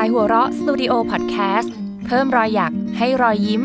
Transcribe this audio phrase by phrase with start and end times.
[0.00, 1.74] ายหัวเราะสตูดิโอพอดแคสต์
[2.06, 3.62] เพิ่มรอยอยากให้รอยยิ้ม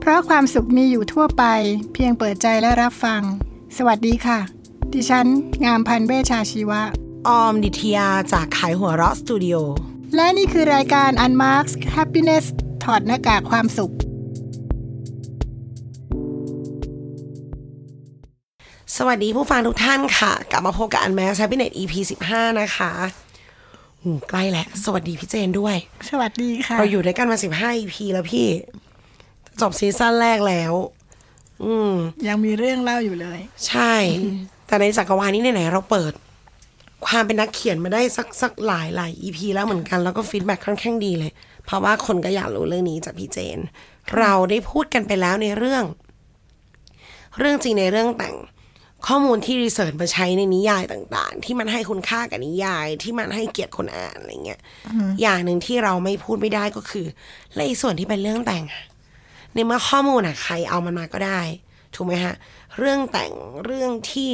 [0.00, 1.44] เพราะความสุขมีอยู่ทั่วไป
[1.92, 3.22] เพียงเปิดใจและรับฟัง
[3.76, 4.38] สวัสดีค่ะ
[4.92, 5.26] ดิฉัน
[5.64, 6.82] งามพันธ์เวชชาชีวะ
[7.28, 9.56] ออมดิทยาจากขายหัวเราะสตูดิโอ
[10.16, 12.44] และนี่คือรายการ Unmarked Happiness
[12.84, 13.92] ถอดหน้ากากความสุข
[18.98, 21.94] สวัสดีผู้ฟังทุกท่านค่ะ กลับมาพบกับ Unmask Happiness EP
[22.26, 22.92] 15นะคะ
[24.02, 25.76] หูใกล้แล้ว สวัสดีพี่เจนด้วย
[26.10, 28.46] สวัสดีค่ะ เราอยู่ด้วยกันมา15 EP แล้วพี่
[29.60, 30.72] จบ season แรกแล้ว
[31.64, 31.92] อืม
[32.28, 33.94] ยังมีเรื่องเล่าอยู่เลย ใช่
[34.66, 36.12] แต่ในจักรวาลนี้ไหนๆเราเปิด
[37.06, 41.30] ความเป็นนักเขียนมาได้สักสักหลายหลาย EP แล้วเหมือนกัน แล้วก็ feedback ค่อนข้างดีเลย
[41.64, 43.58] เพราะว่าคนก็อยากรู้เรื่องนี้จากพี่เจน
[44.18, 45.84] เราได้พูดกันไปแล้วในเรื่อง
[47.38, 48.36] เรื่องจริงในเรื่องแต่ง
[49.06, 54.60] ข้อมูลที่รีเสิร์ชมาใช้ในนิยายต่างๆ ที่มันให้คุณค่ากับนิยายที่มันให้เกียรติคนอ่านอะไรเงี้ย
[55.22, 57.06] อย่างหนึ่งที่เราไม่พูดไม่ได้ก็คือ
[57.54, 58.84] และอีส่วนที่เป็นเรื่องแต่งอะ
[59.54, 61.40] ในเมื่อข้อมูลอะใครเอามันมาก็ได้
[61.94, 62.34] ถูกไหมฮะ
[62.78, 63.32] เรื่องแต่ง
[63.64, 64.30] เรื่องที่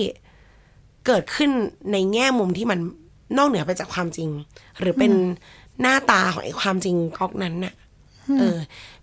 [1.06, 1.50] เกิดขึ้น
[1.92, 2.78] ในแง่มุมที่มัน
[3.36, 4.30] นอกเหนือไปจากความจริง
[4.78, 5.12] หรือเป็น
[5.80, 7.74] หน้าตาของไอ้ความจริงก๊อกนั้นน่ะ
[8.38, 8.58] เออ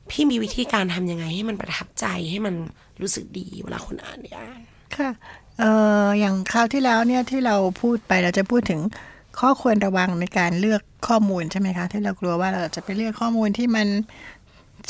[0.10, 2.56] พี่มีวิธีการทำยังไงให้มันประทับใจให้มัน
[3.02, 4.62] รู้สึกดีเวลาคนอ่านได้อ่าน
[4.96, 5.10] ค่ะ
[5.62, 5.66] เอ
[6.06, 8.82] ออย่างคราวที่แล้วเนี่ยที่เราพูดไปเราจะพูดถึง
[9.40, 13.88] ข้อควรระวังในการเลือกข้อมูลใช่ไหมคะที่เรากลัวว่าเราจะไปเลือกข้อมูลที่มัน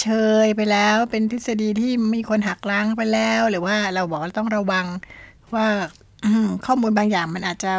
[0.02, 0.08] เช
[0.46, 4.86] ยไปแล้ว เป็นทฤษฎีที่มีคนหักล้างไปแล้ว หรือว่าเราบอกว่าต้องระวัง
[5.56, 5.68] ว่า
[6.66, 7.74] ข้อมูลบางอย่างมันอาจจะ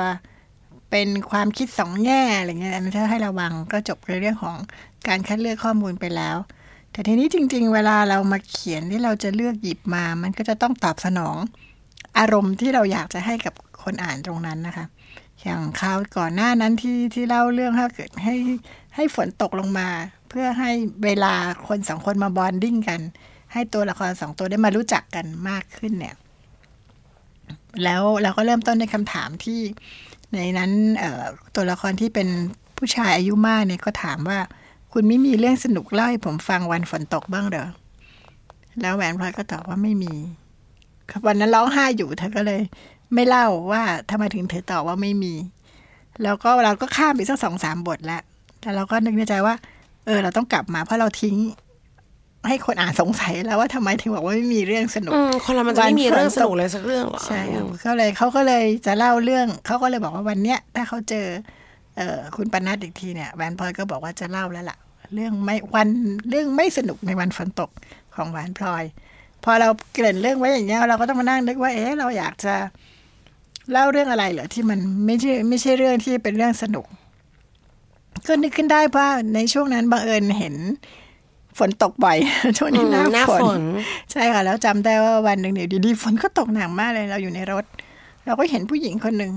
[0.90, 4.56] เป็นความคิดสองแง่อะไรเงี้ยอันนี้ถ้าให้ระวังก็จบในเรื่องของ
[5.08, 6.36] การคัดเลือกข้อมูลไปแล้ว
[6.92, 11.36] แต่ทีนี้จริง ๆ เวลาเรามาเขียนที่เราจะเลือกหยิบมา มันก็จะต้องตอบสนอง
[12.18, 14.86] อารมณ์ที่เราอยากจะให้กับคนอ่านตรงนั้นนะคะ
[15.42, 18.36] อย่างคราวก่อนหน้านั้นที่ที่เล่าเรื่องถ้าเกิดให้
[18.94, 19.88] ให้ฝนตกลงมา
[20.28, 20.70] เพื่อให้
[21.04, 21.34] เวลา
[21.68, 23.00] คนสองคนมาบอนดิ้งกัน
[23.52, 26.16] ให้ตัวละครสองตัวได้มารู้จักกันมากขึ้นเนี่ย
[27.84, 29.60] แล้วเราก็เริ่มต้นในคำถามที่
[30.34, 30.70] ในนั้น
[31.54, 32.28] ตัวละครที่เป็น
[32.76, 34.38] ผู้ชายอายุมากเนี่ยก็ถามว่า
[34.92, 37.68] คุณไม่มีเรื่องสนุกเล่าให้ผมฟังวันฝนตกบ้างเหรอ
[38.80, 40.14] แล้วแหวนพลอยก็ตอบว่าไม่มี
[41.26, 42.60] วันนั้นร้องไห้อยู่เธอก็เลย
[43.14, 45.34] ไม่เล่าว่าทำไมถึงเธอตอบว่าไม่มี
[46.22, 48.22] แล้วก็เราก็ข้ามไปสักสองสามบทแล้ว
[48.60, 49.54] แต่เราก็นึกในใจว่า
[50.06, 51.36] เออ เราต้องกลับมาเพราะเราทิ้ง
[52.48, 61.26] ให้คนอ่านสงสัยแล้วว่าทำไมถึงบอกว่าไม่มีเรื่องสนุกอืมคนเรามันจะไม่มีเรื่องสนุกเลยสักเรื่องหรอใช่ครับก็เลยเขาก็เลยจะเล่าเรื่องเขาก็เลยบอกว่าวันเนี้ยถ้าเขาเจอ
[61.96, 64.78] เอ่อคุณปนัดอีกทีเนี่ยแวนพลอยก็บอกว่าจะเล่าแล้วล่ะ
[65.14, 65.88] เรื่องไม่วัน
[66.30, 67.70] เรื่องไม่สนุกในวันฝนตก
[68.14, 68.84] ของแวนพลอย
[69.44, 72.54] พอเราเกริ่นเรื่องไว้อย่างเงี้ยเราก็ต้องมานั่งนึกว่า เอ๊ะเราอยากจะ
[73.72, 76.86] เล่าเรื่องอะไรเหรอที่มันไม่ใช่ไม่ใช่เรื่องที่เป็นเรื่องสนุก
[78.26, 80.56] ก็นึกขึ้นได้ว่าในช่วงนั้นบังเอิญเห็น
[81.58, 82.18] ฝนตกบ่อย
[82.58, 83.62] ช่วงนี้หน้าหน้าฝฝนน
[84.12, 87.64] ใช่ค่ะ แล้วจำได้ว่าวันหนึ่งเนี่ยดีๆฝนก็ตกหนักมากเลยเราอยู่ในรถ
[88.26, 89.32] เราก็เห็นผู้หญิงคนหนึ่ง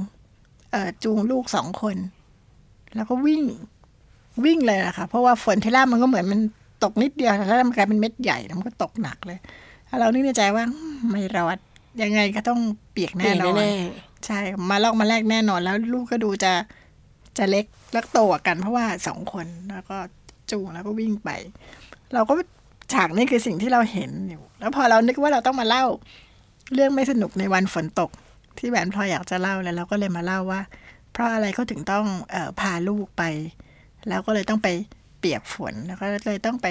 [0.72, 1.96] เอ่อจูงลูกสองคน
[2.96, 3.44] แล้วก็วิ่ง
[4.46, 6.40] วิ่งเลยอะค่ะเพราะว่าฝนที่แรกมันก็เหมือนมัน
[6.84, 9.46] ตกนิดเดียวแล้วมันกลายเป็นเม็ดใหญ่แล้วมันก็ตกหนักเลยแล้ว
[10.00, 11.58] เรานึกในใจว่าอืมไม่รอด
[12.02, 12.60] ยังไงก็ต้อง
[12.92, 13.74] เปียกแน่นอนเปียกแน่
[14.26, 16.54] ใช่ มาลอกมาแรกแน่นอน แล้วลูกก็ดูจะ
[17.38, 19.98] จะเล็กแล้วโตกว่ากันเพราะว่าสองคนแล้วก็
[20.52, 21.30] จูงแล้วก็วิ่งไป
[22.14, 22.34] เราก็
[22.94, 25.84] ฉากนี้คือสิ่งที่เราเห็นอยู่ แล้วพอเรานึกว่าเราต้องมาเล่า
[26.74, 28.10] เรื่องไม่สนุกในวันฝนตก
[28.58, 30.62] ที่แหวนพลอยอยากจะเล่าแล้วเราก็เลยมาเล่าว่า
[31.12, 33.24] เพราะอะไรเขาถึงต้องเออพาลูกไป
[34.08, 34.68] แล้วก็เลยต้องไป
[35.20, 36.68] เปียกฝนแล้วก็เลยต้องไป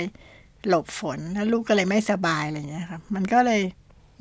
[0.68, 3.62] หลบฝนแล้วลูกก็เลยไม่สบายอะไรอย่างเงี้ยครับ มันก็เลย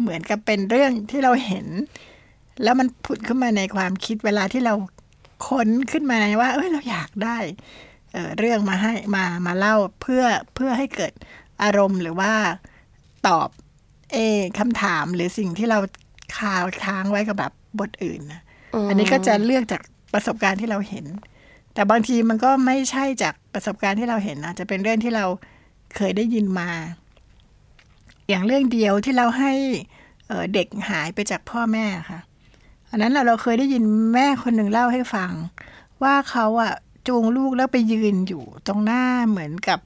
[0.01, 1.67] เหมือนกับเป็นเรื่องที่เราเห็น
[2.63, 4.73] แล้วมันผุดขึ้นมาในความคิดเวลาที่เรา
[5.47, 7.37] ค้นขึ้นมาว่า เอ้ยเราอยากได้
[8.11, 10.23] เอ่อเรื่องมาให้มามาเล่าเพื่อ
[10.55, 11.13] เพื่อให้เกิด
[11.63, 12.31] อารมณ์หรือว่า
[13.27, 13.49] ตอบ
[14.13, 15.79] เออคำถามหรือสิ่งที่เรา
[16.37, 18.41] คาค้างไว้กับแบบบทอื่นนะ
[18.89, 19.81] อันนี้ก็จะเลือกจาก
[20.13, 21.05] ประสบการณ์ที่เราเห็น
[21.73, 25.25] แต่บางทีมันก็ไม่ใช่จากประสบการณ์ที่เราเห็นอาจจะเป็นเรื่องที่เรา
[25.95, 26.69] เคยได้ยินมา
[28.29, 29.53] อย่างเรื่องเดียวที่เราให้
[30.53, 32.19] เด็กหายไปจากพ่อแม่ค่ะ
[32.89, 35.31] อันนั้นเราเราเคยได้ยินแม่คนหนึ่งเล่าให้ฟัง
[36.03, 36.73] ว่าเขาอะ
[37.07, 39.79] จูงลูกแล้วไปยืนอยู่ตรงหน้าเหมือนกับ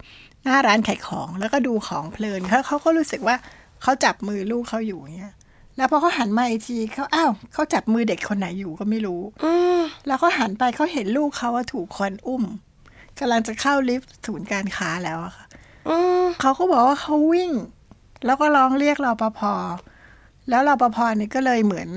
[0.44, 3.36] หน้าร้านขายของแล้วก็ดูของเพลินเขาเขาก็รู้สึกว่า
[3.82, 5.36] เขาจับมือลูกเขาอยู่เงี้ย
[5.78, 9.46] แล้วพอเขาหันมาอีกทีเขาอ้าวเขาจับมือเด็กคนไหนอยู่ก็ไม่รู้อ
[10.08, 12.44] แล้วเขาหันไปเขาเห็นลูกเขาว่าถูกคนอุ้ม
[13.20, 15.47] กำลังจะเข้าลิฟต์ศูนย์การค้าแล้วอะค่ะ
[16.42, 17.52] เขาก็บอกว่าเขาวิ่ง
[18.26, 19.40] แล้วก็ร้องเรียกรอปภ
[20.50, 21.90] แล้วรปภเนี่ยก็เลยเหมือน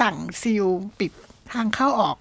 [0.00, 0.66] สั่งซีล
[0.98, 1.12] ปิด
[1.52, 2.16] ทางเข้าออก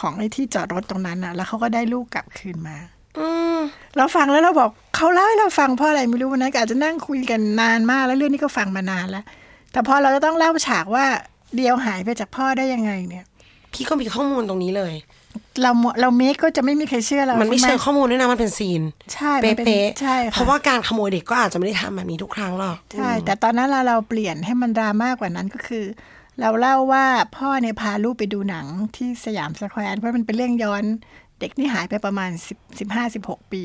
[0.00, 2.76] ของไอ้ที่จอดรถตรงนั้นนะแล้วเขาก็ได้ลูกกลับคืนมา
[3.18, 3.58] อืม
[3.96, 9.24] เราฟังแล้วเราบอกเขาเล่าให้เราฟังเพราะอะไรไม่รู้วันนั้นก็อาจจะนั่งคุยกันนานมากแล้วเรื่องนี้ก็ฟังมานานแล้ว
[9.72, 11.04] แต่พอเราจะต้องเล่าฉากว่า
[11.56, 13.24] เดียวหายไปจากพ่อได้ยังไงเนี่ย
[13.72, 14.94] พี่ก็มีข้อมูลตรงนี้เลย
[15.62, 15.70] เรา
[16.00, 18.82] เราเมคก็จะไม่มีใครเชื่อเรามันไม่ใช่เชิหงข้อมูลด้วยนะมันเป็น scene
[19.14, 25.84] ใช่มันเป็นใช่ๆค่ะเพราะว่าการขโมยเด็กก็อาจจะไม่ได้ทำแบบนี้ทุกครั้งหรอกใช่แต่ตอนนั้นเราเราเปลี่ยนให้มันดราม่ากว่านั้นก็คือ
[26.40, 27.04] เราเล่าว่า
[27.36, 28.66] พ่อเนี่ยพาลูกไปดูหนัง
[28.96, 30.84] ที่สยามสแควร์เพราะมันเป็นเรื่องย้อน
[31.40, 33.62] เด็กนี่หายไปประมาณสิบสิบห้าสิบหกปี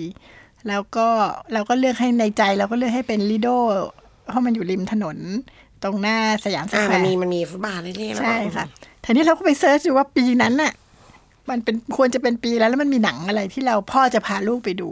[0.67, 1.07] แล้วก็
[1.53, 3.49] เราก็เลือกให้ในใจเราก็เลือกให้เป็นลิโด
[4.27, 5.17] เพราะมันอยู่ริมถนน
[5.83, 8.65] ตรงหน้าสยามสแควร์อ่ามันมีมันมีฟุตบาทเรื่อยๆแล้วใช่ค่ะ
[9.03, 10.73] ทีนี้เราก็ไป search ดูว่าปีนั้นน่ะ
[11.49, 14.89] มันเป็นควรจะเป็นปีแล้วแล้วมันมีหนังอะไรที่เราพ่อจะพาลูกไปดู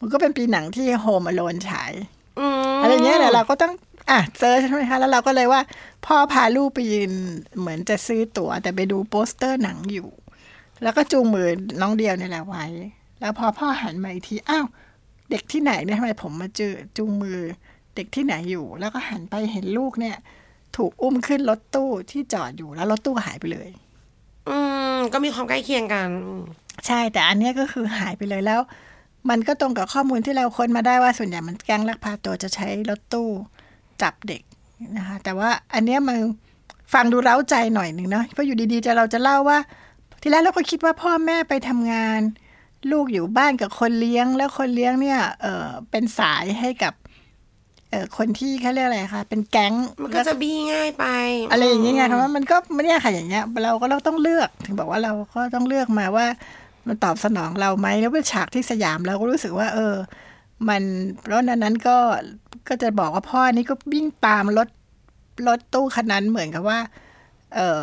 [0.00, 1.92] มันก็เป็นปีหนังที่ Home Alone ฉาย
[2.38, 3.72] อืมอะไรเงี้ยเนี่ยเราก็ต้อง
[4.10, 5.60] อะ search ใช่ไหมคะแล้วเราก็เลยว่า
[6.06, 7.12] พ่อพาลูกไปยืน
[7.58, 10.08] เหมือนจะซื้อตั๋ว แต่ไปดูโปสเตอร์หนังอยู่
[10.82, 11.48] แล้วก็จูงมือ
[11.80, 12.64] น้องเดียวเนี่ยแหละไว้
[13.20, 14.66] แล้วพอพ่อหันมาอีกทีอ้าว
[15.30, 17.38] เด็กที่ไหนเนี่ยทำไมผมมาเจอจูงมือ
[17.96, 20.16] เด็กที่ไหนอยู่ แล้วก็หันไปเห็นลูกเนี่ย
[20.76, 23.68] ถูกอุ้มขึ้นรถตู้ที่จอดอยู่แล้วรถตู้หายไปเลย
[24.48, 24.58] อื
[24.94, 26.08] ม ก็มีความใกล้เคียงกัน
[26.86, 28.60] ใช่แต่อันเนี้ยก็คือหายไปเลยแล้ว
[29.30, 33.28] มันก็ตรงกับข้อมูลที่เราค้นมาได้ว่าส่วนใหญ่มันแก๊งลักพาตัวจะใช้รถตู้
[34.02, 34.42] จับเด็ก
[34.96, 36.18] นะคะ แต่ว่าอันเนี้ยมัน
[36.94, 39.58] ฟังดูเร้าใจหน่อยหนึ่งเนาะเพราะอยู่ดีๆจะเราจะเล่าว่า
[40.20, 42.20] ทีแรกเราก็คิดว่าพ่อแม่ไปทำงาน
[42.90, 46.94] ลูกอยู่บ้านกับคนเลี้ยง แล้วคนเลี้ยงเนี่ยเออเป็นสายให้กับ
[47.90, 51.04] เออคนที่เขาเรียกอะไรคะเป็นแก๊งมันก็จะบี้ง่ายไป
[51.52, 56.26] อะไรอย่างเงี้ยไงคำว่ามันก็ไม่เนี่ยค่ะอย่างเงี้ย เราก็เราต้องเลือกถึงบอกว่าเราก็ต้องเลือกมาว่า
[56.86, 59.94] มันตอบสนองเราไหมแล้วเป็นฉากที่สยามเราก็รู้สึกว่า เออ
[60.68, 60.82] มัน
[61.20, 61.96] เพราะนั้นนั้นก็
[62.68, 64.68] ก็จะบอกว่าพ่อนี่ก็วิ่งตามรถ
[65.48, 66.78] รถตู้คันนั้นเหมือนกับว่า
[67.54, 67.82] เออ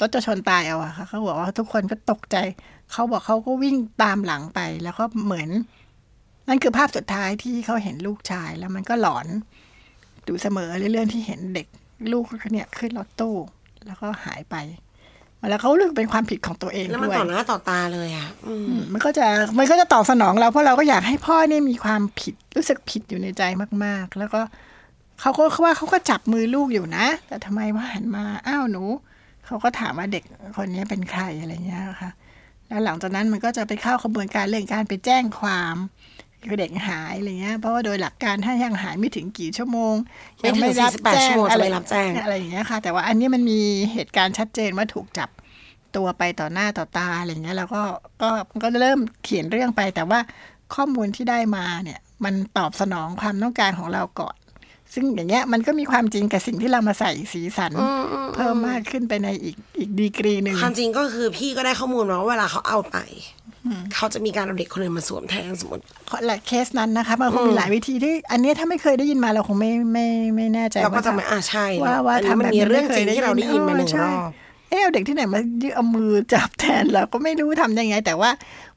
[0.00, 2.36] รถจะชนตายเอาอะค่ะเขาบอกว่าทุกคนก็ตกใจ
[2.92, 5.48] เขาบอกเขาก็วิ่งตามหลังไปแล้วก็เหมือน
[6.48, 9.26] นั่นคือภาพสุดท้ายที่เขาเห็นลูกชาย แล้วมันก็หลอน
[10.28, 11.66] ดูเสมอเรื่องที่เห็นเด็ก
[12.12, 13.36] ลูกเนี่ยขึ้นรถตู้
[13.86, 14.56] แล้วก็หายไป
[15.50, 19.26] แล้วเขาเลือกเป็นความผิดของตัวเองแล้วมันด้วยต่อหน้าต่อตาเลยอะอืมอืมมันก็จะ
[19.58, 23.42] มันก็จะตอบสนองเราเพราะเราก็อยากให้พ่อเนี่ยมีความผิดรู้สึกผิดอยู่ในใจ
[23.84, 24.40] มาก ๆ แล้วก็
[25.20, 28.84] เขาก็ว่าเขาก็จับมือลูกอยู่นะ แต่ทำไมว่าหันมาอ้าวหนู
[29.46, 30.24] เขาก็ถามว่าเด็ก
[30.56, 32.10] คนนี้เป็นใครอะไรเงี้ยค่ะ
[32.68, 35.74] แล้วหลังจากนั้นมันก็จะไปเข้าขบวนการเรื่องการไปแจ้งความ
[36.48, 39.94] คือเด็กหายอะไรเงี้ยเพราะว่าโดยหลักการถ้ายังหายไม่ถึงกี่ชั่วโมง
[40.40, 43.60] ไม่ถึงยั48ชั่วโมงจะไม่รับแจ้งอะไรอย่างเงี้ยค่ะ แต่ว่าอันนี้มันมี
[43.92, 45.28] เหตุการณ์ชัดเจนว่าถูกจับ
[45.96, 47.82] ตัวไปต่อหน้าต่อตาอะไรเงี้ยแล้วก็
[48.22, 48.30] ก็
[48.62, 50.20] ก็เริ่มเขียนเรื่องไป แต่ว่า
[50.74, 54.36] ข้อมูลที่ได้มาเนี่ย มันตอบสนองความต้องการของเราก่อน
[54.94, 57.72] ซึ่งอย่างเงี้ยมันก็มีความจริงกับสิ่งที่เรามาใส่สีสัน
[58.34, 62.98] เพิ่มมากขึ้นไปในอีกอีกดีกรีหนึ่งความจริงก็คือพี่ก็ได้ข้อมูลมาว่าเวลาเขาเอาไป
[63.94, 65.82] เขาจะมีการเอาเด็กคนอื่นมาสวมแทนสมมติ
[66.24, 70.06] และเคสนั้นนะคะมันคงมีหลายวิธีที่ อันเนี้ยถ้าไม่เคยได้ยินมาเราคงไม่ไม่
[70.36, 74.30] ไม่แน่ใจเราก็ว่าจะไม่อ่าใช่ว่าว่าอันนี้ทำมันแบบมีนี้เรื่องจริงไม่คยที่เราได้ยินมาหนึ่งใช่รอบ
[74.70, 78.30] เอ๊ะเอาเด็กที่ไหนมายืเอามือจับแทนเราก็ไม่รู้ทำยังไง แต่ว่า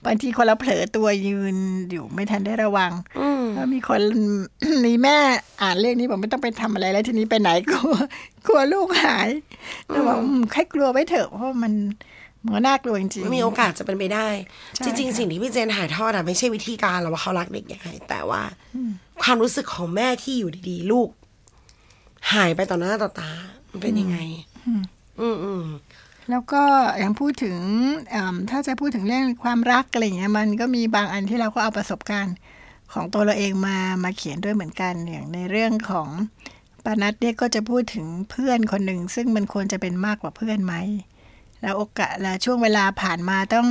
[0.05, 1.55] บางทีคนเราเผลอตัวยืน
[1.91, 2.91] อยู่ไม่ทันได้ระวัง
[3.55, 4.01] แล้วมีคน
[4.85, 5.17] มีแม่
[5.61, 7.95] อ่านเรื่องนี้บอกไม่ต้องไปทำอะไรแล้วทีนี้ไปไหนกลัว
[8.47, 9.29] กลัวลูกหาย
[9.87, 11.73] แล้วบอกอืมแค่กลัวไว้เถอะเพราะมัน
[12.45, 14.27] มันก็น่ากลัวจริงๆมีโอกาสจะเป็นไปได้
[14.75, 18.41] ใช่จริงๆค่ะสิ่งที่พี่เจนถ่ายทอดอะไม่ใช่วิธีการหรอกว่าเขารักเด็กยังไงแต่ว่า
[19.23, 21.09] ความรู้สึกของแม่ที่อยู่ดีๆ ลูก
[22.33, 23.31] หายไปต่อหน้าต่อตา
[23.69, 24.17] มันเป็นยังไง
[24.67, 24.81] อืม
[25.43, 25.65] อืม
[26.29, 26.63] แล้วก็
[26.99, 27.57] อย่างพูดถึง
[28.11, 32.35] เอิ่มถ้าจะพูดถึงเรื่องความรักอะไรอย่างเงี้ยมันก็มีบางอันที่เราก็เอาประสบการณ์
[32.93, 36.07] ของตัวเราเองมามาเขียนด้วยเหมือนกันอย่างในเรื่องของ
[36.83, 40.75] ปานัดเนี่ยก็จะพูดถึงเพื่อนคนหนึ่งซึ่งมันควรจะเป็นมากกว่าเพื่อนไหม
[41.61, 43.67] แล้วโอกาสและช่วงเวลาผ่านมาต้อง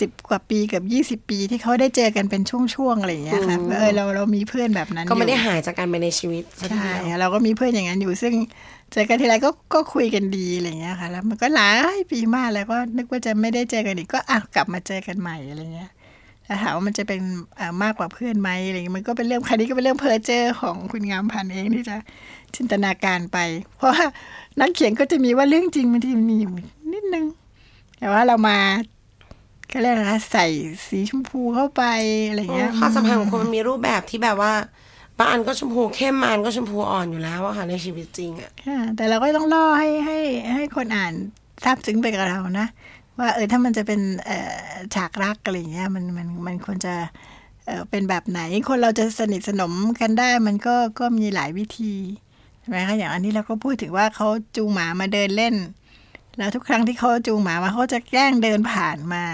[0.00, 8.34] สิบกว่าปีเกับยี่สิบปีที่เขาได้เจอกันเป็นช่วงๆอะไรอย่างเงี้ยค่ะเออเราเรามีเพื่อนแบบนั้นก็ไม่ได้อยู่หายจากการไปในชีวิตสักทีใช่เดียวเราก็มีเพื่อนอย่างนั้นอยู่ซึ่ง
[8.92, 15.90] เจอกันทีไรก็ก็คุยกันดีอะไรเงี้ยค่ะ แล้วมันก็หลายปีมากแล้วก็นึกว่าจะไม่ได้เจอกันอีกก็อะกลับมาเจอกันใหม่อะไรเงี้ย
[16.46, 17.20] แล้วถามว่ามันจะเป็น
[17.58, 21.96] อ่ามากกว่าเพื่อนไหมอะไรเงี้ยมันก็เป็นเรื่องคดีก็เป็นเรื่องเพ้อเจ้อของคุณงามพันธ์เองที่จะ
[22.54, 23.38] จินตนาการไป
[23.76, 24.04] เพราะว่า
[24.60, 26.52] นักเขียนก็จะมีว่าเรื่องจริงบางทีมันมีอยู่
[26.92, 27.26] นิดนึง
[27.98, 28.58] แต่ว่าเรามา
[29.72, 30.46] ก็เรียกอะไรนะใส่
[30.88, 31.82] สีชมพูเข้าไป
[32.28, 34.52] อะไรเงี้ยความสัมพันธ์ของคนมันมีรูปแบบที่แบบว่า
[35.18, 40.18] บางอันก็ชมพูเข้มบางอันก็ชมพูอ่อนอยู่แล้วอะค่ะในชีวิตจริงอะค่ะแต่เราก็ต้องล่อให้ให้
[40.54, 41.12] ให้คนอ่าน
[41.64, 42.66] ซาบซึ้งไปกับเรานะ
[43.18, 44.38] ว่าเออถ้ามันจะเป็นเอ่
[44.72, 46.94] อฉากรักอะไรอย่างเงี้ยมันมันมันควรจะ
[47.66, 51.94] เอ่อเป็นแบบไหนคนเราจะสนิทสนมกันได้มันก็ก็มีหลายวิธี
[52.60, 55.54] ใช่ไหมคะอย่างอันนี้เราก็พูดถึงว่าเขาจูงหมามาเดินเล่น
[56.38, 59.24] แล้วทุกครั้งที่เขาจูงหมามาเขาจะแกล้งเดินผ่านมา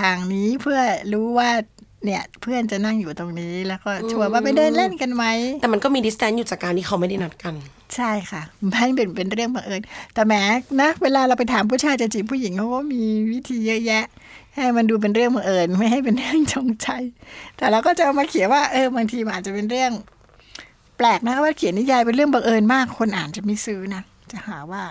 [0.00, 0.80] ทางนี้เพื่อ
[1.12, 1.50] รู้ว่า
[2.04, 5.24] เนี่ยเพื่อนจะนั่งอยู่ตรงนี้แล้วก็ชวนว่าไปเดินเล่นกันไหม
[5.60, 7.54] แต่มันก็มีดิสแตนอยู่จากการที่เขาไม่ได้นัดกัน
[7.96, 9.80] ใช่ค่ะ ไม่เป็นเป็นเรื่องบังเอิญ
[10.14, 10.34] แต่แหม
[10.80, 13.02] นะเวลาเราไปถามผู้ชายจะจีบผู้หญิงเขาก็มี
[13.32, 14.04] วิธีเยอะแยะ
[14.54, 16.88] ให้มันดูเป็นเรื่องบังเอิญไม่ให้เป็นเรื่องจงใจ
[17.56, 19.92] แต่เราก็จะเอามาเขียนว่าเออบางทีมันอาจจะเป็นเรื่อง
[20.96, 24.02] แปลกนะว่าเขียนนิยายเป็นเรื่องบังเอิญมากคนอ่านจะไม่ซื้อนะ
[24.32, 24.82] จะหาว่า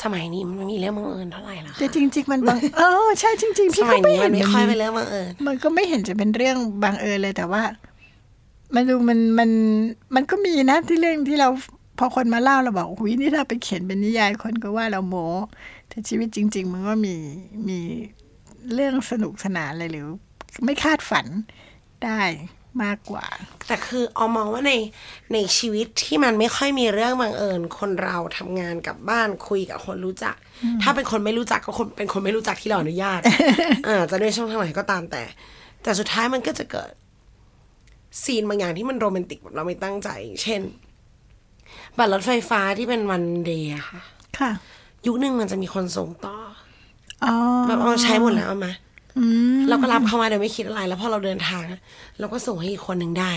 [0.00, 7.62] สมัยนี้มันไม่มีเรื่องบังเอิญเท่าไหร่ละแต่จริง ๆ มันบังเออใช่จริงๆสพี่มัก็ยไม่นี้เห็มันนไม่มันค่อยมีเป็นเรื่องบังเอิญมันก็ไม่เห็นจะเป็นเรื่องบังเอิญเลยแต่ว่า
[8.74, 9.50] มันดูมันมัน
[10.14, 11.48] มันก็มีนะที่เรื่องที่เรา
[12.02, 15.16] พอคนมาเล่าเราบอกโอ้ยนี่ถ้าไปเขียนเป็นนิยายคนก็ว่าเราโม
[15.88, 17.16] แต่ชีวิตจริง ๆ มันก็มี
[17.68, 17.80] มี
[18.74, 20.06] เรื่องสนุกสนานเลยหรือ
[20.64, 21.26] ไม่คาดฝัน
[22.04, 22.20] ได้
[22.82, 23.26] มากกว่า
[23.66, 24.72] แต่คือเอามองว่าใน
[25.32, 30.36] ในชีวิตที่มันไม่ค่อยมีเรื่องบังเอิญ คนเราทำงานกลับบ้านคุยกับคนรู้จัก
[30.82, 33.20] ถ้าเป็นคนไม่รู้จักก็คนเป็นคนไม่รู้จักที่เราอนุญาต
[33.86, 35.22] อ่าจะด้วยช่องทางไหนก็ตามแต่
[35.82, 36.92] แต่สุดท้ายมันก็จะเกิด
[38.22, 40.08] ซีนบางอย่างที่มันโรแมนติกแบบเราไม่ตั้งใจ
[40.42, 40.62] เช่น
[41.98, 44.00] บัตรรถไฟฟ้าที่เป็นวันเดย์อะค่ะ
[44.38, 44.50] ค่ะ
[45.06, 46.36] ยุคหนึ่งมันจะมีคนส่งต่อ
[47.24, 47.34] อ๋อ
[47.68, 48.72] แบบเอาใช้หมดแล้วเอามา
[49.18, 49.24] อื
[49.56, 51.80] มเราก็รับเข้ามาโดยไม่คิดอะไร แล้วพอเราเดินทางอะ
[52.18, 53.32] เราก็ส่งให้อีกคนหนึ่งได้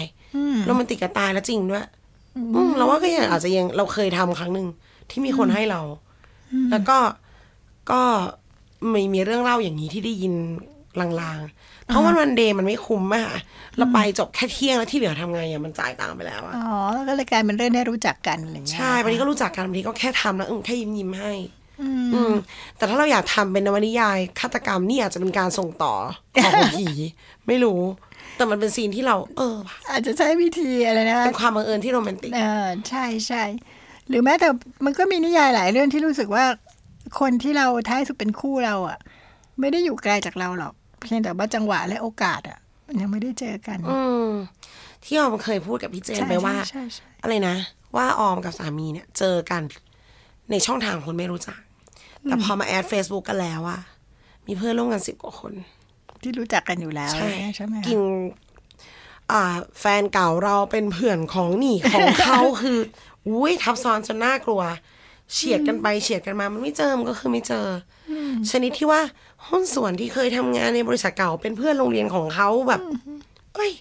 [0.65, 1.85] โรแมนติกกับตายแล้วจริงด้วย
[2.35, 4.67] อืมเราว่าก็ยังอาจจะยังเราเคยทำครั้งหนึ่ง
[5.09, 5.81] ที่มีคนให้เรา
[6.71, 6.97] แล้วก็
[7.91, 8.01] ก็
[8.89, 10.33] ไม่มีเรื่องเล่าอย่างนี้ที่ได้ยิน
[11.01, 13.37] ลางๆ เพราะวันวันเดย์มันไม่คุ้มอะค่ะ
[13.77, 21.33] เราไปจบแค่เที่ยงแล้วที่เหลือทำไงอะมันจ่ายตังค์ไปแล้วอะอ๋อแล้วก็เลยกลายเป็นเรื่องได้รู้จักกันอะไรอย่างเงี้ยใช่บางทีก็รู้จักกันบางทีก็แค่ทำแล้วอืมแค่ยิ้มยิ้มๆให้
[21.81, 22.33] อืม
[22.77, 25.93] แต่ถ้าเราอยากทำเป็นนวนิยายฆาตกรรมนี่อาจจะเป็นการส่งต่อ
[26.43, 26.85] ของผี
[27.47, 27.81] ไม่รู้
[28.35, 33.43] แต่มันเป็นซีนที่เรา เออว่ะอาจจะใช้วิธีอะไรนะเป็นความบังเอิญที่โรแมนติกเออใช่ใช่
[34.09, 34.47] หรือแม้แต่
[34.85, 36.45] มันก็มีนิยายหลายเรื่องที่รู้สึกว่า
[37.19, 38.97] คนที่เราท้ายสุดเป็นคู่เราอะ
[39.59, 40.73] ไม่ได้อยู่ไกลจากเราหรอก
[41.03, 44.29] เพียงแต่ว่าจังหวะและโอกาสอะมันยังไม่ได้เจอกัน อืม
[45.03, 47.55] ที่ออมเคยพูดกับพี่เจนใช่ไปว่าใช่ใช่อะไรนะ
[47.95, 49.61] ว่าออมกับสามีเนี่ย เจอกัน
[50.51, 51.59] ในช่องทางคนไม่รู้จัก
[52.23, 53.79] แต่พอมาแอด Facebook กันแล้วอะ
[54.47, 55.53] มีเพื่อนร่วมกันสิบกว่าคน
[56.21, 58.01] ที่รู้จักกันอยู่แล้ว ใช่ใช่ไหมคะกิน
[59.31, 59.43] อ่า
[59.79, 62.79] แฟนเก่าเราเป็นเพื่อนของหนี่ของเขาคือ
[63.27, 64.61] อุ้ยทับซ้อนจนน่ากลัว
[65.33, 67.65] เฉียดกันไปเฉียดกันมา มันไม่เจอมันก็คือไม่เจอ
[68.11, 68.13] อ
[68.51, 69.01] ชนิดที่ว่า
[69.49, 72.81] หุ้นส่วนที่เคยทำงานในบริษัทเก่าเป็นเพื่อนโรงเรียนของเขาแบบ
[73.55, 73.71] เอ้ย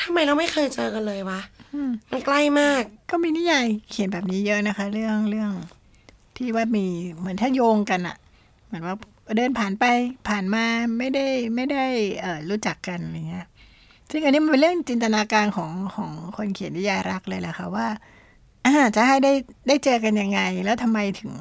[0.00, 1.40] ทำไมเราไม่เคยเจอกันเลยวะ
[2.10, 5.52] มันใกล้มาก ก็มีนิยายเขียนแบบนี้เยอะนะคะ เรื่องเรื่อง
[6.36, 6.86] ที่ว่ามี
[7.18, 8.16] เหมือนถ้าโยงกันอะ
[8.66, 8.94] เหมือนว่า
[9.36, 9.84] เดินผ่านไป
[10.28, 10.64] ผ่านมา
[10.98, 11.84] ไม่ได้ไม่ได้
[12.20, 13.46] เออรู้จักกันอะไรเงี้ย
[14.10, 17.86] ซึ่งอันนี้มันเป็นเรื่องจินตนาการของของคนเขียนนิยายรักเลยแหละค่ะว่า
[18.66, 19.32] อ่าจะให้ได้
[19.68, 21.32] ได้เจอกันยังไง แล้วทำไมถึง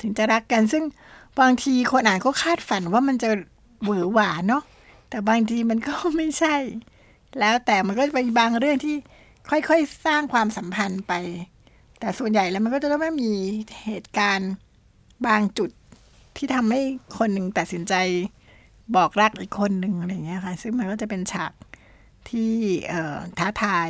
[0.00, 0.82] ถึงจะรักกันซึ่ง
[1.40, 3.30] บางทีคนอ่านก็คาดฝันว่ามันจะ
[3.84, 4.62] หวือหวาเนาะ
[5.10, 6.56] แต่บางทีมันก็ไม่ใช่
[7.38, 8.94] แล้วแต่มันก็จะเป็นบางเรื่องที่
[9.50, 11.12] ค่อยๆสร้างความสัมพันธ์ไป
[12.00, 13.32] แต่ส่วนใหญ่แล้วมันก็จะต้องมี
[13.84, 14.52] เหตุการณ์
[15.26, 15.70] บางจุด
[16.36, 16.80] ที่ทำให้
[17.18, 17.94] คนหนึ่งตัดสินใจ
[18.96, 21.52] บอกรักอีกคนหนึ่งอะไรเงี้ยค่ะ ซึ่งมันก็จะเป็นฉาก
[22.28, 22.52] ที่
[23.38, 23.88] ท้าทาย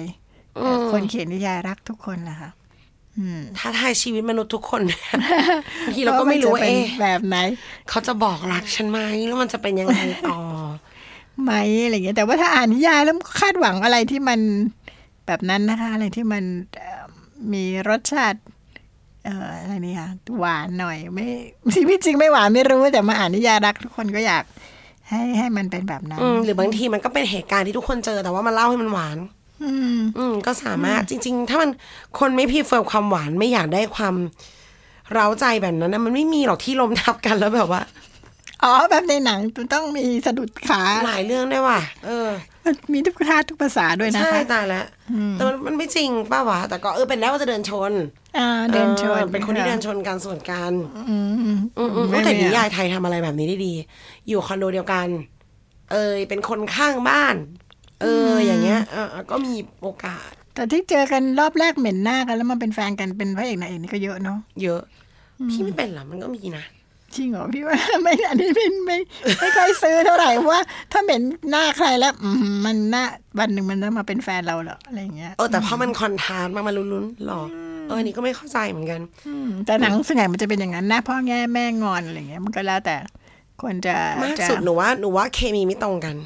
[0.92, 2.50] คนเขียนนิยายรักทุกคนแหละคะ
[3.58, 4.82] ท้าทายชีวิตมนุษย์ทุกคน
[5.86, 7.36] บางทีเราก็ไม่รู้ว่าว่นจะเอ๊ะเป็นแบบไหน
[7.88, 10.38] เขาจะบอกรักฉันไหมแล้วมันจะเป็นยังไงต่อ
[11.42, 11.52] ไหม
[11.84, 14.40] อะไรอย่างเงี้ยแต่ว่าถ้าอ่านนิยายแล้วคาดหวังอะไรที่มัน
[15.26, 16.44] แบบนั้นนะคะอะไรที่มัน
[16.76, 17.04] เอ่อ
[17.52, 18.40] มีรสชาติ
[19.24, 20.08] เอ่ออะไรนี่ค่ะ
[20.38, 21.26] หวานหน่อยไม่
[21.76, 24.44] ชีวิตจริงไม่หวานไม่รู้แต่มาอ่านนิยายรักทุกคนก็อยาก
[25.08, 29.16] ให้ให้มันเป็นแบบนั้นอืมหรือบางทีมันก็เป็นเหตุการณ์ที่ทุกคนเจอแต่ว่ามันเล่าให้มันหวาน
[29.62, 31.70] อืมอืม ก็สามารถจริง ๆ ถ้ามัน
[32.18, 34.14] คนไม่พีเฟิร์ความหวานไม่อยากได้ความ
[35.12, 37.82] เร้าใจแบบนั้นนะมันไม่มีหรอกที่ลมทับกันแล้วแบบว่า
[38.64, 39.40] อ๋อแบบในหนัง
[39.74, 42.28] ต้องมีสะดุดขาหลายเรื่องได้ว่ะ เออ
[42.92, 44.86] มีทุกท่าทุกภาษาด้วยนะใช่คะตายแล้ว
[45.32, 47.92] แต่มันมันไม่จริงป้าวะแต่ก็เออเป็นได้ว่าจะเดินชน
[48.38, 50.72] อ่า เดินชนออเป็นคนที่เดินชนกันส่วนกัน
[51.08, 51.34] อืม
[51.78, 53.74] อืมอืมไม่แต่มีนิอะยายไทยทำอะไรแบบนี้ได้ดี
[54.28, 55.08] อยู่คอนโดเดียวกัน
[55.92, 57.34] เออเป็นคนข้างบ้าน
[58.02, 64.80] เออ อย่างเงี้ยเออก็มีโอกาส แต่ที่เจอกันรอบแรกเหม็นหน้ากัน แล้วมาเป็นแฟนกันเป็นพระเอกนางเอกนี่ก็เยอะเนาะเยอะ
[65.50, 66.64] พี่ไม่เป็นเหรอมันก็มีนะ
[67.14, 68.98] จริงเหรอพี่ว่าไม่อันนี้ไม่ไม่
[69.40, 70.62] ไม่ค่อยซื้อเท่าไหร่เพราะว่า
[70.92, 73.04] ถ้าเหม็นหน้าใครแล้วอืมมันหน้า
[73.38, 77.42] วันหนึ่งมันจะมาเป็นแฟนเราเหรออะไรอย่างเงี้ยเออแต่พอมันคอนทราสต์มามาลุ้นๆหรอ
[77.88, 82.96] เออนี่ก็ไม่เข้าใจเหมือนกันอืมแต่หนังส่วนใหญ่มันจะเป็นอย่างนั้นนะพ่อแง่แม่งอนอะไรอย่างเงี้ยมันก็แล้วแต่
[83.62, 86.16] คนจะมากจะสุดหนูว่าหนูว่าเคมีไม่ตรงกัน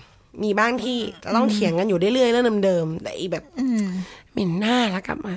[0.42, 3.84] มีบ้างที่จะต้องเถียงกันอยู่เรื่อยๆเรื่องเดิมๆแต่อีแบบอืม
[4.32, 5.34] เหม็นหน้าแล้วกลับมา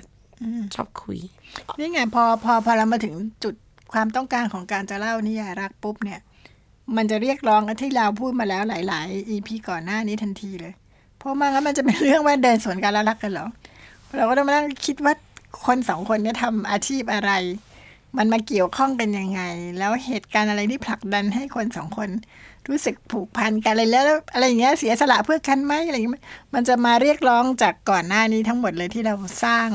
[0.76, 1.20] ชอบคุย
[1.80, 3.56] นี่ไงพอพอพอเรามาถึงจุด
[3.94, 6.20] ความต้องการของการจะเล่านิยายรักปุ๊บเนี่ย
[6.96, 10.74] มันจะเรียกร้องกันที่เราพูดมาแล้วหลาย ๆ EP ก่อนหน้านี้ทันทีเลย
[11.18, 13.48] เพราะไมางั้นมันจะเป็นเรื่องว่าเดินสวนกันแล้วรักกันเหรอ
[14.18, 15.14] เราก็ต้องมานั่งคิดว่า
[15.66, 17.32] คนสองคนเนี้ทำอาชีพอะไร
[18.18, 19.42] มันมาเกี่ยวข้องกันยังไง
[19.80, 22.10] แล้วเหตุการณ์อะไรที่ผลักดันให้คนสองคน
[22.70, 29.70] รู้สึกผูกพันกันอะไรแล้วอะไรอย่างเงี้ยเสียสละเพื่อกันไหมอะไรอย่างเงี้ยมันจะมาเรียกร้องจากก่อนหน้านี้ทั้งหมดเลยที่เราสร้าง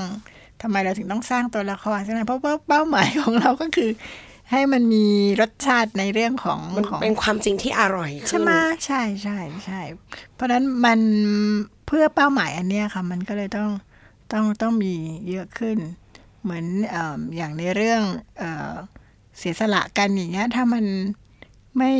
[0.63, 3.91] ทำไมเราถึงต้องสร้างตัวละครใช่ไหมเพราะว่าเป้าหมายของเราก็คือ
[4.51, 5.07] ให้มันมี
[5.41, 8.51] รสชาติในเรื่องของมันของเป็นความจริงที่อร่อยขึ้นใช่ไหม
[8.87, 9.81] ใช่ใช่ใช่
[10.35, 11.01] เพราะฉะนั้นมัน
[11.87, 13.71] เพื่อเป้าหมายอันเนี้ยค่ะ มันก็เลยต้อง
[14.33, 14.95] ต้องต้องมี
[15.31, 15.79] เยอะขึ้น
[16.43, 18.03] เหมือนเอออย่างในเรื่อง
[18.39, 18.73] เออ
[19.39, 20.85] เสียสละกันอย่างเงี้ยถ้ามัน
[21.79, 21.93] ไม่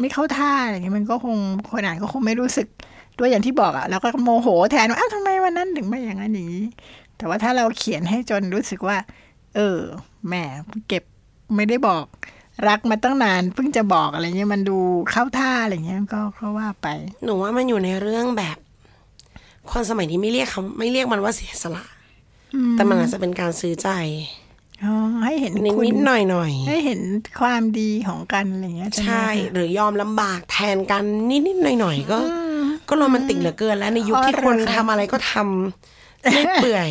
[0.00, 1.36] ไม่เข้าท่าอะไรเงี้ยมันก็คง
[1.70, 2.68] คนอ่านก็คงไม่รู้สึก
[3.18, 6.64] ด้วยอย่างที่บอกอะแล้วก็โมโหแทนว่าอ้าวทำไมวันนั้นถึงไม่อย่างนั้นอย่างนี้
[7.16, 8.96] แต่ว่าถ้าเราเขียนให้จนรู้สึกว่า
[9.56, 9.78] เออ
[10.26, 10.34] แหม
[10.88, 11.02] เก็บ
[11.56, 12.04] ไม่ได้บอก
[12.68, 14.78] รักมาตั้งนานเพิ่งจะบอกอะไรเงี้ยมันดู
[15.10, 16.88] เข้าท่าอะไรเงี้ยก็ก็ว่าไป
[17.24, 18.56] หนูว่ามันอยู่ในเรื่องแบบ
[19.70, 21.84] คนสมัยนี้ไม่เรียกเขาไม่เรียกมันว่าเสียสละ
[22.72, 24.45] แต่มันอาจจะเป็นการซื้อใจอ๋อ
[25.24, 27.00] ให้เห็นนิดคุณนิดหน่อยหน่อยให้เห็น
[27.40, 32.18] ความดีของกันอะไรเงี้ยๆไหมใช่คะหรือยอมลำบากแทนกันนิดนิดหน่อยหน่อยๆก็
[32.88, 36.90] ก็โรแมนติกเหลือเกิน แล้วในยุคที่อ๋อคนเหรอคะทำอะไรก็ทำไม่เปื่อย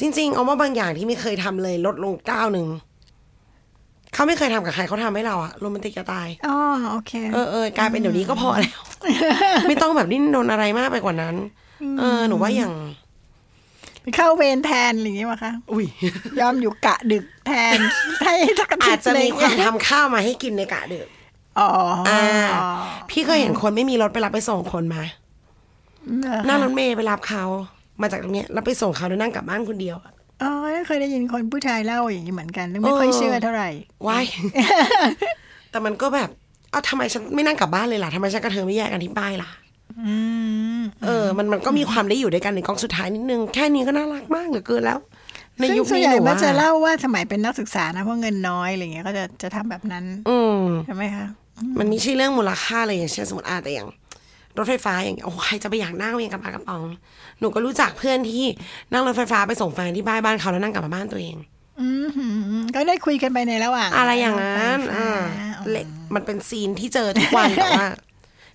[0.00, 2.68] จริง ๆ เอาว่าบางอย่างที่ไม่เคยทำเลยลดลงก้าวหนึ่ง
[4.14, 6.56] เขาไม่เคยทำกับใครเขาทำให้เราอะโรแมนติกจะตายอ๋อ
[6.90, 8.80] โอเค เออเออกลายเป็นเดี๋ยวนี้ก็พอแล้ว
[9.68, 11.34] ไม่ต้องแบบดิ้นรนอะไรมากไปกว่านั้น
[11.98, 13.01] เออหนูว่าอย่างไป
[14.16, 15.86] เข้าเวรแทนอะไรอย่างเงี้ยมาคะอุ้ย
[16.40, 17.78] ยอมอยู่กะดึกแทน
[18.24, 21.06] ให้สักอาทิอาตจย์จะเลยมีความทำข้าวมาให้กินในกะดึก
[21.58, 21.68] อ๋อ
[22.08, 22.22] อ่า
[22.54, 22.66] อ๋อ
[23.10, 25.02] พี่เคยเห็นคนไม่มีรถไปรับไปส่งคนมา
[26.20, 27.44] เหรอคะนั่งรถเมย์ไปรับเขา
[28.00, 30.52] มาจากตรงเนี้ยแล้วไปส่งเขาแล้วนั่งกลับบ้านคนเดียวอะอ๋อ
[30.86, 33.68] เคยได้ยินคนผู้ชายเล่าอย่างนี้เหมือนกันแล้วไม่ค่อยเชื่อเท่าไหร่
[34.06, 34.24] ว้าย
[35.70, 36.30] แต่มันก็แบบ
[36.70, 39.61] เอ้าทำไมฉันไม่นั่งกลับบ้านเลยล่ะทำไมฉันกับเธอไม่แยกกันที่ป้ายล่ะอืม
[41.04, 44.98] เออ มันมันก็มีความได้อยู่ด้วยกันในกองสุดท้ายนิดนึง แค่นี้ก็น่ารักมากเหลือเกินแล้ว
[45.58, 51.26] ในซึ่งยุคส่วนนี้ใหญ่หนูมัว่านจะเล่าว่าสมัยเป็นนักศึกษานะเพราะเงินน้อยอะไรเงี้ยก็จะจะทำแบบนั้น อืมใช่ไหมคะ
[51.78, 53.88] มันไม่ใช่เรื่องมูลค่าเลยอย่างเช่นสมมติอาแต่อย่าง
[54.58, 56.82] รถไฟฟ้าอย่างเงี้ยโอ้ใครจะไปอยากนั่งเองกับปากระป๋อง
[57.40, 58.44] หนูก็รู้จักเพื่อนที่
[58.92, 61.36] นั่งรถไฟฟ้าไปส่งแฟนที่บ้านบ้านเขาแล้วนั่งกลับมาบ้านตัวเอง
[61.80, 62.26] อืมหื
[62.60, 65.10] มก็ได้คุยกันไปในระหว่าง อะไรอย่างนั้นรถไฟอ่า
[65.58, 67.88] ฟ้าเละมันเป็นซีนที่เจอทุกวันแต่ว่า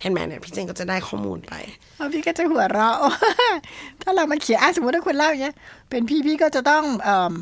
[0.01, 1.53] เห็นไหมเนี่ยพี่เจนก็จะได้ข้อมูลไป
[1.97, 2.97] แล้วพี่ก็จะหัวเราะ
[4.01, 5.55] ถ้าเรามาเขียนอะสมมติถ้าคุณเล่าอย่างเงี้ย
[5.89, 7.33] เป็นพี่พี่ก็จะต้องเอ่อ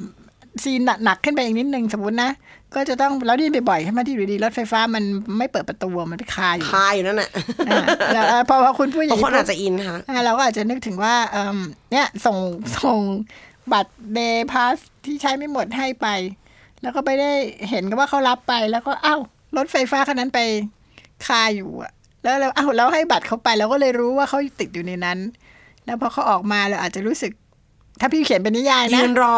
[0.63, 2.32] ซีนหนักๆขึ้นไปอีกนิดนึงสมมตินะ
[2.76, 5.04] ก็จะต้องแล้วนี่บ่อยๆใช่ไหมที่อยู่ดีรถไฟฟ้ามัน
[5.38, 7.30] ไม่เปิดประตูมันไปคาอยู่คาอยู่นั่นแหละ
[7.70, 11.60] อ่าแล้วเอ่อพอพอคุณพูดอย่าบางงคนนี้อาจจะอินค่ะอ่าเราก็อาจจะนึกถึงว่าเอม
[11.91, 12.38] เนี่ยส่ง
[12.78, 13.00] ส่ง
[13.72, 16.08] บัตรเดย์พาสที่ใช้ไม่หมดให้ไป
[16.82, 17.32] แล้วก็ไปได้
[17.70, 19.22] เห็นก็ว่าเขารับไปแล้วก็อ้าว
[19.58, 20.39] รถไฟฟ้าคันนั้นไป
[21.28, 21.91] คาอยู่อะ
[22.25, 25.19] แล้วเราอ้าวเราให้บัตรเขาไปเราก็เลยรู้ว่าเขาติดอยู่ในนั้น
[25.85, 27.31] แล้วพอเขาออกมาเราอาจจะรู้สึก
[27.99, 29.38] ถ้าพี่เขียนเป็นนิยายนะยืนรอ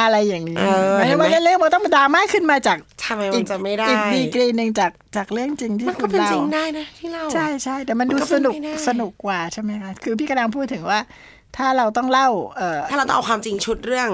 [0.00, 11.00] อะไรอย่างนี้เออไม่เห็นไหมว่าเรื่องมันต้องดราม่าขึ้นมาจากทำไมมันจะไม่ได้อีกดีกรีหนึ่งจากจากเรื่องจริงที่มันคุก็ณเป็นเล่าจริงได้นะที่เล่าใช่ใช่แต่มันดูมันก็สเป็นนุกไปได้สนุกกว่าใช่ไหมคะคือพี่กำลังพูดถึงว่า
[11.56, 14.10] ถ้าเราต้องเล่า เออถ้าเราต้องเอาความจริงชุดเรื่อง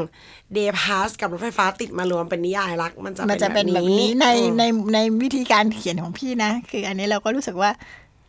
[0.56, 7.70] Day Pass กับรถไฟฟ้าติดมารวมเป็นนิยายรัก มันจะมันจะเป็นแบบนี้ในอืมในในวิธีการเขียนของพี่นะ คืออันนี้เราก็รู้สึกว่า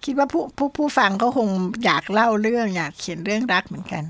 [0.06, 1.50] คิดว่าผู้ผู้ผู้ฟังก็คง
[1.86, 4.04] อยากเล่าเรื่องอยากเขียนเรื่องรักเหมือนกัน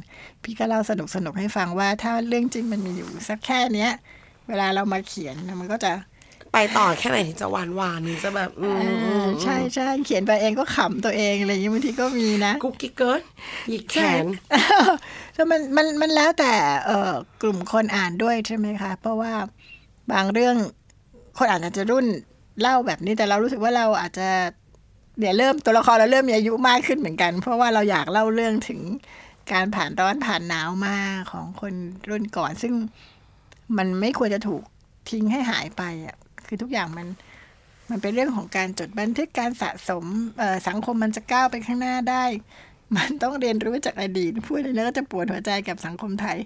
[0.43, 3.91] พี่ก็เล่าสนุกสนุกให้ฟังว่า ถ้าเรื่องจริงมันมีอยู่สักแค่เนี้ย
[4.47, 5.91] เวลาเรามาเขียนนะมันก็จะ
[6.53, 8.75] ไปต่อแค่ไหนถึงจะหวานหวานๆถึงจะแบบอืม
[9.05, 13.21] อ่าใช่ใช่เขียนไปเองก็ขำตัวเองอะไรอย่างนี้บางทีก็มีนะกุ๊กกิ๊กเกิน
[13.69, 14.25] หยิกแขน
[15.35, 16.53] แล้วมันมันมันแล้วแต่
[16.85, 19.33] เอ่อกลุ่มคนอ่านด้วยใช่ไหมคะ เพราะว่า
[20.11, 20.55] บางเรื่อง
[21.37, 22.05] คนอ่านอาจจะรุ่น
[22.61, 24.29] เล่าแบบนี้แต่เรารู้สึกว่าเราอาจจะ
[25.21, 28.81] เดี๋ยวเริ่มตัวละครเราเริ่มมีอายุมากขึ้นเหมือนกัน เพราะว่าเราอยากเล่าเรื่องถึง
[29.53, 30.97] การผ่านร้อนผ่านหนาวมา
[31.31, 31.73] ของคน
[32.09, 32.73] รุ่นก่อน ซึ่ง
[33.77, 34.63] มันไม่ควรจะถูก
[35.09, 37.07] ทิ้งให้หายไปอะคือทุกอย่างมัน
[37.89, 40.05] มันเป็นเรื่องของการจดบันทึกการสะสม
[40.39, 42.25] เอ่อสังคมมันจะก้าวไปข้างหน้าได้
[42.97, 46.37] มันต้องเรียนรู้จากอดีตพูดเลยแล้วก็จะปวดหัวใจกับสังคมไทย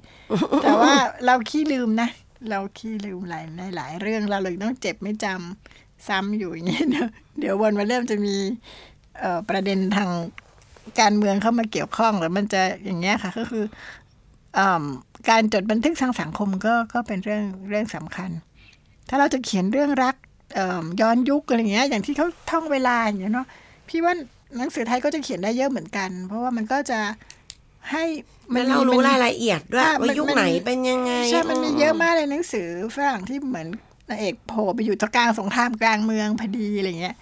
[0.63, 0.93] แต่ว่า
[1.25, 2.09] เราขี้ลืมนะ
[2.49, 7.08] เราขี้ลืมหลายหลายหลายเรื่องเราเลยต้องเจ็บไม่จำ ซ้ำอยู่อย่างนี้ยเดี๋ยว
[7.39, 8.36] เดี๋ยววันมาเริ่มจะมี
[9.20, 10.10] เอ่อประเด็นทาง
[11.00, 13.63] การเมืองเข้ามาเกี่ยวข้องแล้วมันจะอย่างเงี้ยค่ะ ก็คือ
[14.58, 18.30] อำการจดบันทึกทางสังคมก็ก็เป็นเรื่องเรื่องสำคัญ
[19.10, 20.15] ถ้าเราจะเขียนเรื่องรัก
[20.56, 23.48] เอ่อย้อนยุคอะไรเงี้ย อย่างที่เขาท่องเวลาอย่างเงี้ยเนาะ
[23.89, 24.13] พี่ว่า
[24.58, 27.00] หนังสือไทยก็จะเขียนได้เยอะเหมือนกัน เพราะว่ามันก็จะ
[27.91, 28.04] ให้
[28.54, 33.68] มันเรารู้รายละเอียดด้วยอะว่ามันยุคมันไหนเป็นยังไง ใช่ มันมีเยอะมากเลยหนังสือฝรั่งที่เหมือน
[34.10, 37.15] นางเอกโผล่ไปอยู่ตะกลางสงครามกลางเมืองพอดีอะไรเงี้ย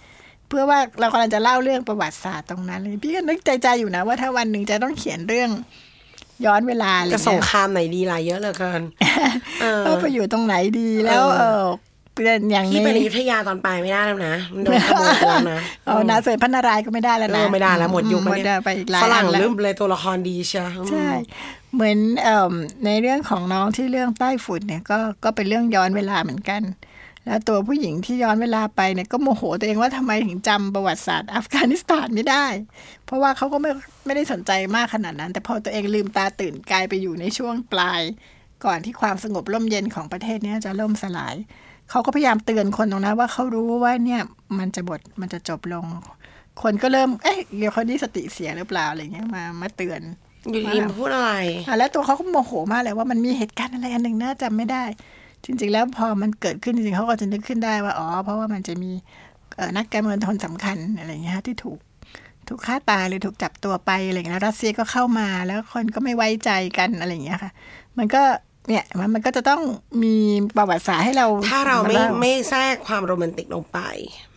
[0.48, 5.50] เพื่อว่าเรากำลังจะเล่าเรื่องประวัติศาสตร์ตรงนั้นเลยพี่ก็นึกใจใจๆอยู่นะว่าถ้าวันหนึ่งจะต้องเขียนเรื่อง
[6.46, 8.82] ย้อนเวลาอะไรจะสงเงี้ยครามไหนดีล่ะเยอะเหลือเกิน
[9.62, 11.64] เออเออไปอยู่ตรงไหนดีแล้วเออเออ
[12.14, 21.08] เป็นอย่างพี่นี้ไปอยุธยาตอนปลายไม่ได้แล้วนะมันโดนขโมยตัวนะเออนาเสยพระนารายณ์ก็ไม่ได้แล้วเอนะอไม่ได้แล้วหมดยุคหมดแล้วเดิเนี่ยนไปอีกหลายฝรั่งอันแล้วลืมเลยตัวละครดีเชียวใช่
[21.74, 22.28] เหมือนอ
[22.84, 26.62] ในเรื่องของน้องที่เรื่องใต้ฝุ่นเนี่ยก็ก็เป็นเรื่องย้อนเวลาเหมือนกัน
[27.26, 32.46] แล้วตัวผู้หญิงที่ย้อนเวลาไปเนี่ยก็โมโหตัวเองว่าทำไมถึงจำประวัติศาสตร์อัฟกานิสถานไม่ได้
[33.04, 33.70] เพราะว่าเขาก็ไม่
[34.06, 38.02] ไม่ได้สนใจมากขนาดนั้น แต่พอตัวเองลืมตาตื่นกลายไปอยู่ในช่วงปลาย
[38.64, 41.34] ก่อนที่ความสงบร่มเย็นของประเทศนี้จะล่มสลาย
[41.90, 44.22] เขาก็พยายามเตือนคนตรงนั้นว่าเขารู้ว่าเนี่ย
[44.58, 45.86] มันจะบทมันจะจบลง
[46.62, 50.00] คนก็เริ่มเอ๊ะเดี๋ยวคนนี้สติเสียหรือเปล่าอะไรเงี้ยมามาเตือน
[50.50, 51.34] อยู่ดีๆมาพูดอะไร
[51.66, 54.84] อะแล้วตัวเขาก็โมโหมากเลยว่ามันมีเหตุการณ์อะไรอันหนึ่งน่าจำไม่ได้
[55.44, 58.90] จริง ๆ แล้วพอมันเกิดขึ้นจริงๆเขาก็จะนึกขึ้นได้ว่าอ๋อเพราะว่ามันจะมี
[59.56, 61.78] เอ่อนักการเมืองคนสำคัญอะไรอย่างเงี้ยฮะที่ถูก
[62.48, 67.50] ถูกฆ่าตายหรือถูกจับตัวไปอะไรอย่างเงี้ยแล้วรัสเซียก็เข้ามาแล้วคนก็ไม่ไว้ใจกันอะไรอย่างเงี้ยค่ะ
[67.98, 68.22] มันก็
[68.68, 69.62] เนี่ยมันมันก็จะต้อง
[70.02, 70.16] มี
[70.56, 73.78] ประวัติศาสตร์ให้เรา ถ้าเราไม่ล่ไม่แทรกความโรแมนติกลงไป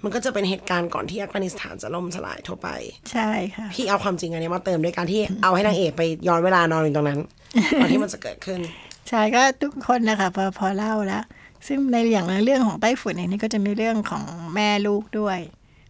[0.03, 2.69] มันก็จะเป็นเหตุการณ์ก่อนที่อัฟกานิสถานจะล่มสลายทั่วไป
[3.11, 7.19] ใช่ค่ะ พี่เอาความจริงอันนี้มาเติมด้วยการที่เอาให้นางเอกไปย้อนเวลานอนอยู่ตรงนั้น
[7.79, 8.59] ก่อนที่มันจะเกิดขึ้น
[9.09, 11.23] ใช่ก็ทุกคนนะคะพอพอเล่าแล้ว
[11.67, 14.23] ซึ่งในอย่างเรื่องของไต้ฝุ่นเองนี่ก็จะมีเรื่องของ
[14.55, 15.39] แม่ลูกด้วย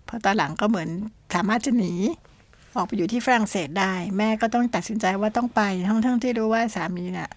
[0.05, 0.89] เพราะตอนหลังก็เหมือน
[1.35, 1.93] สามารถจะหนี
[2.75, 7.29] ออกไปอยู่ที่ฝรั่งเศสได้ แม่ก็ต้องตัดสินใจว่าต้องไปทั้งทั้งที่รู้ว่าสามีน่ะ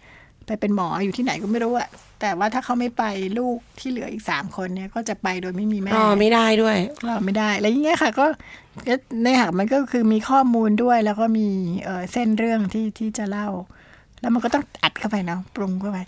[0.50, 1.88] ไปเป็นหมออยู่ที่ไหนก็ไม่รู้อะ
[2.20, 3.04] แต่ว่าถ้าเขาไม่ไป
[3.38, 8.26] ลูกที่เหลืออีกสามคนเนี่ย ก็จะไปโดยไม่มีแม่อ๋อไม่ได้ด้วยเราไม่ได้ แล้วอย่างเงี้ยค่ะ ก็
[8.88, 11.48] ก็ในหากมันก็คือมีข้อมูลด้วยแล้วก็มี
[11.84, 13.48] เอ่อเส้นเรื่องที่ที่จะเล่า
[14.20, 15.98] แล้วมันก็ต้องอัดเข้าไปเนาะปรุงเข้าไป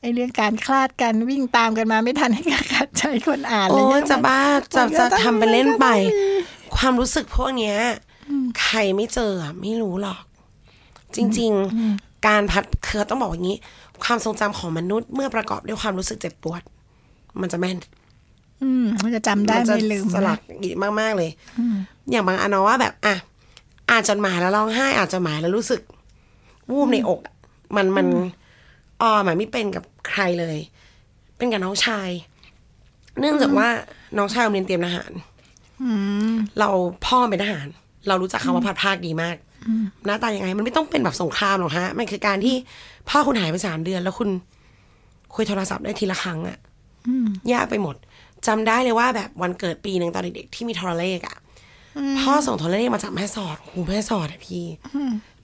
[0.00, 2.42] ไอ้เรื่องการคลาดกันวิ่งตามกันมาไม่ทันให้
[2.74, 4.40] ขัดใจคนอ่านอะไรโอ้เงี้ยยจะบ้า
[4.74, 6.12] จะมันก็จะต้องทำเป็นเล่นไปมันก็ต้อง
[6.64, 7.76] มีความรู้สึกพวกเนี้ย
[8.62, 10.20] ใครไม่เจออะไม่รู้หรอก
[11.16, 11.50] จริง
[11.88, 13.58] ๆ การพัดคือต้องบอกอย่างนี้
[14.04, 16.62] ความทรงจำของมนุษย์เมื่อประกอบด้วยความรู้สึกเจ็บปวด
[17.40, 17.78] มันจะแม่น
[18.62, 21.30] อืม มันจะจำได้มันจะไม่ลืมสลักอีกมากๆเลย
[22.10, 23.14] อย่างบางอันเนาะว่าแบบอะ
[23.90, 25.80] อ่านจดหมายแล้วร้องไห้อ่านจดหมายแล้วรู้สึก
[26.70, 27.34] วูบในอกอะ
[27.76, 28.06] มันมัน
[29.00, 30.58] อ๋อหมายไม่เป็นกับใครเลย
[31.36, 32.10] เป็นกับน้องชาย
[33.20, 33.68] เนื่องจากว่า
[34.18, 35.12] น้องชายเรียนเตรียมทหาร
[35.82, 35.90] อื
[36.32, 36.68] มเรา
[37.06, 37.66] พ่อเป็นทหาร
[38.08, 39.36] เรารู้จักคำว่าพัดภาคดีมาก
[40.06, 42.54] หน้าตายังไง มันไม่ต้องเป็นแบบสงครามหรอกฮะ มันคือการที่
[43.08, 44.28] พ่อคุณหายไปสามเดือน แล้วคุณ
[45.34, 46.58] คุยโทรศัพท์ได้ทีละครั้งอะ
[47.52, 47.96] ยากไปหมด
[48.46, 51.36] จำได้เลยว่าแบบวันเกิดปีหนึ่งตอนเด็กๆที่มีโทรเลขอะ
[52.20, 54.64] พ่อส่งโทรเลขมาจากแม่สอดหูแม่สอดอะพี่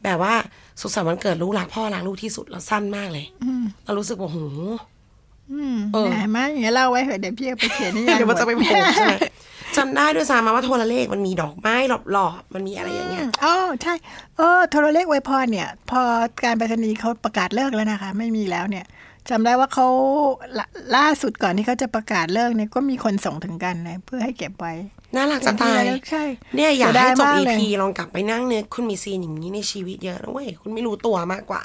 [0.05, 0.35] แบบว่า
[0.81, 3.27] สุขสันต์วันเกิดลูกรักพ่อรักลูกที่สุดแล้วสั้นมากเลย
[3.85, 4.39] เรารู้สึกว่าโห
[5.53, 9.15] อืมเออเห็นไหมอย่างเงี้ยเล่าไว้เถอะเดี๋ยวพี่เอาไปเขียนนิยายเดี๋ยวมันจะไปบโผทล่ใช่ไหม
[9.77, 11.75] จำได้ด้วยซ้ำมาว่าโทรเลขมันมีดอกไม้
[12.13, 13.95] หลอบๆมันมีอะไรอย่างเงี้ยอ๋อใช่
[14.37, 16.03] เออโทรเลขไวยพรเนี่ย พอ
[16.45, 18.87] การไปรษณีย์เขาประกาศเลิกแล้วนะคะ ไม่มีแล้วเนี่ย
[19.31, 19.87] จำได้ว่าเขา
[20.59, 20.61] ล
[20.97, 24.75] ล่าสุดก่อนที่เขาจะประกาศเลิกเนี่ยก็มีคนส่งถึงกันเลยเพื่อให้เก็บไว้
[25.17, 26.25] น่ารักจะตายเป็นที่ระลึกใช่
[26.57, 31.63] เนี่ยอยากเสียดาให้ยจบมากเลย EP ลองกลับไปนั่งเนี่ยคุณมีซีนอย่างนี้ในชีวิตเยอะนะเว้ยคุณไม่รู้ตัวมากกว่า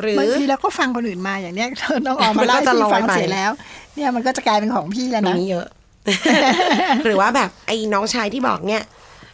[0.00, 1.68] หรือบางทีเราก็ฟังคนอื่นมาอย่างเนี้ย
[2.06, 3.50] น้องออกมาเล่ามันก็จะให้ลพี่อยฟังไปเสร็จแล้ว
[3.94, 5.66] เนี่ยมันก็จะกลายเป็นของพี่แล้วมีนะนี้เยอะ
[7.04, 8.82] หรือว่าแบบไอ้น้องชายที่บอกเนี่ย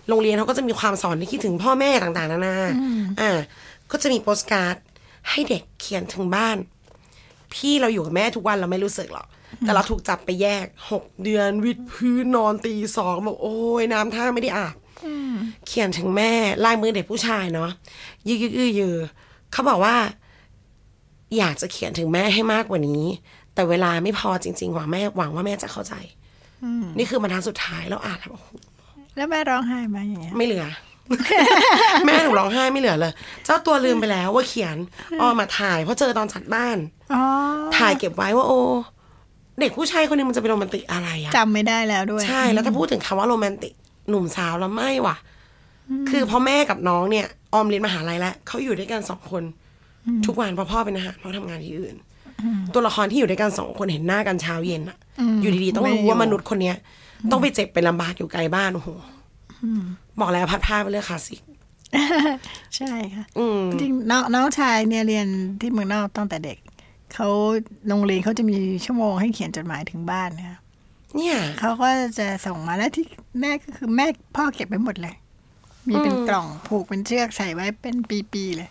[0.08, 2.56] โรงเรียนเขาก็จะมีความสอนที่คิดถึงพ่อแม่ต่างๆนานา
[3.20, 3.38] อ่า
[3.90, 4.76] ก็จะมีโปสการ์ด
[5.30, 6.56] ให้เด็กเขียนถึงบ้าน
[7.54, 9.26] พี่เราอยู่กับแม่ทุกวันเราไม่รู้สึกหรอก
[9.60, 14.74] แต่เราถูกจับไปแยกหกเดือนวิดพื้นนอนตีสองแบบโอ้ยน้ำท่าไม่ได้อาบ
[15.66, 16.32] เขียนถึงแม่
[16.64, 17.70] ลายมือเด็กผู้ชายเนาะ
[18.28, 18.94] ยืดยืดยืดยืด
[19.52, 19.96] เขาบอกว่า
[21.38, 23.04] อยากจะเขียนถึงแม่ให้มากกว่านี้
[23.54, 25.94] แต่เวลาไม่พอจริง ๆ หวังแม่หวังว่าแม่จะเข้าใจ
[26.98, 28.48] นี่คือบรรทัดสุดท้ายแล้วอ่านแล้วโอ้โห
[29.16, 30.66] แล้วแม่ร้องไห้ไหมาอย่างเงี้ยไม่เหลือ
[32.06, 33.12] แม่หนูร้องไห้ไม่เหลือเลย
[33.44, 34.76] เจ้าตัวลืมไปแล้วว่าเขียน
[35.20, 36.76] อ้อมาถ่ายเพราะเจอตอนจัดบ้าน
[37.14, 37.22] อ๋อ
[37.76, 38.60] ถ่ายเก็บไว้ว่าโอ้
[39.60, 43.72] เด็กผู้ชายคนนึงมันจะเป็นโรแมนติกอะไรอะจำไม่ได้แล้วด้วย ใช่ แล้วถ้าพูดถึงคำว่าโรแมนติก
[44.08, 45.16] หนุ่มสาวแล้วไม่ว่ะ
[46.10, 49.42] คือพ่อแม่กับน้องเนี่ย ออมเรียนมหาลัยแล้วเขาอยู่ด้วยกันสองคน
[50.26, 51.94] ทุกวันเพราะพ่อเป็นทหารพ่อทำงานที่อื่น
[52.74, 54.96] ตัวละครที่อยู่ด้วยกันสองคนเห็นหน้ากันเช้าเย็นอะ
[55.42, 56.76] อยู่ดีๆ ต้องรู้ว่ามนุษย์คนเนี้ย
[57.30, 58.88] ต้องไปเจ็บไปลำบากอยู่ไกลบ้านโอ้โห
[60.20, 61.40] บอกแล้วพัดผ้าไปเรื่องคลาสสิก
[62.76, 65.26] ใช่ค่ะอืมจริงน้องน้องชายเนี่ยเรียน
[65.60, 66.58] ที่เมืองนอกตั้งแต่เด็ก
[67.14, 67.28] เขา
[67.88, 70.58] โรงเรียนเขาจะมีชั่วโมงให้เขียนจดหมายถึงบ้านนะคะ
[71.16, 73.06] เนี่ยเขาก็จะส่งมาแล้วที่
[73.40, 75.14] แม่ก็คือแม่พ่อเก็บไว้หมดเลย
[75.88, 77.96] มีเป็นกล่องผูกเป็นเชือกใส่ไว้เป็น
[78.32, 78.70] ปีๆเลย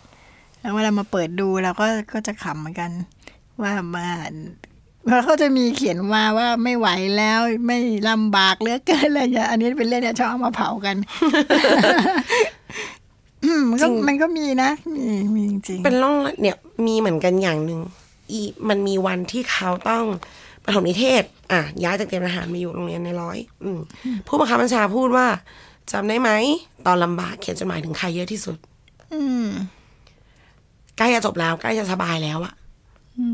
[0.60, 2.90] แล้วเวลามาเปิดดูเราก็ก็จะขำเหมือนกัน
[3.62, 4.08] ว่ามา
[5.06, 7.78] เพราะเขาจะมีเขียนมาว่าไม่ไหวแล้วไม่
[8.10, 10.96] ลำบากเหลือเกินอะไรอย่างเงี้ยอันนี้เป็นเรื่องที่ชอบเอามาเผากัน
[13.44, 17.80] อืมมันก็มันก็มีนะ มีมีจริงๆเป็นร่องเนี่ยมีเหมือนกันอย่างหนึ่ง
[18.30, 20.04] อีมันมีวันที่เขาต้อง
[20.64, 23.78] ปฐมนิเทศ อะย้ายจากเตรียมทหารมาอยู่โรงเรียนในร้อย อืม
[24.26, 25.26] ผู้บังคับบัญชาพูดว่า
[25.92, 26.30] จำได้ไหม
[26.86, 28.56] ตอนลำบากเขียนจดหมายถึงใครเยอะที่สุด
[29.12, 29.46] อืม
[30.98, 32.54] ใกล้จะจบแล้วใกล้จะสบายแล้วอะ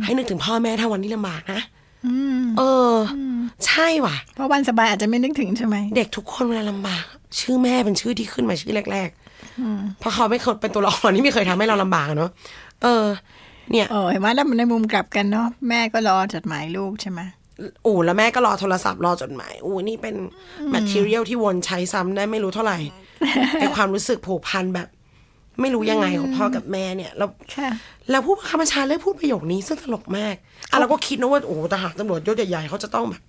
[0.04, 1.60] ให้นึกถึงพ่อแม่ถ้าวันที่ลำบากนะ
[2.06, 2.62] อืมเอ
[2.92, 3.18] ออ
[3.66, 7.04] ใช่ว่ะ เพราะวันสบายอาจจะไม่นึกถึงใช่ไหม เด็กทุกคนเวลาลำบาก
[7.40, 12.30] ชื่อแม่เป็นชื่อที่ขึ้นมาชื่อแรกๆเพราะเขาไม่เคยเป็นตัวละครที่ไม่เคยทำให้เราลำบากอะเนาะ
[12.82, 13.06] เออ
[13.70, 17.20] เนี่ยเออเห็นไหมแล้วมันในมุมกลับกันเนาะแม่ก็รอจดหมายลูกใช่ไหม
[17.82, 20.14] โอ้แล้วแม่ก็รอโทรศัพท์รอจดหมายโอ้นี่เป็น
[20.74, 22.78] material ที่วนใช้ซ้ำได้ไม่รู้เท่าไหร่
[23.60, 24.88] ไอความรู้สึกผูกพันแบบ
[25.60, 27.68] ไม่รู้ยังไงของพ่อกับแม่เนี่ยแล้วค่ะ
[28.10, 30.34] แล้วผู้บังคับบัญชาเลือกพูดประโยคนี้ซึ่งตลกมาก
[30.70, 33.22] อะเราก็คิดนะว่าโอ้ทหารตำรวจยศใหญ่ๆเขาจะต้องแบบ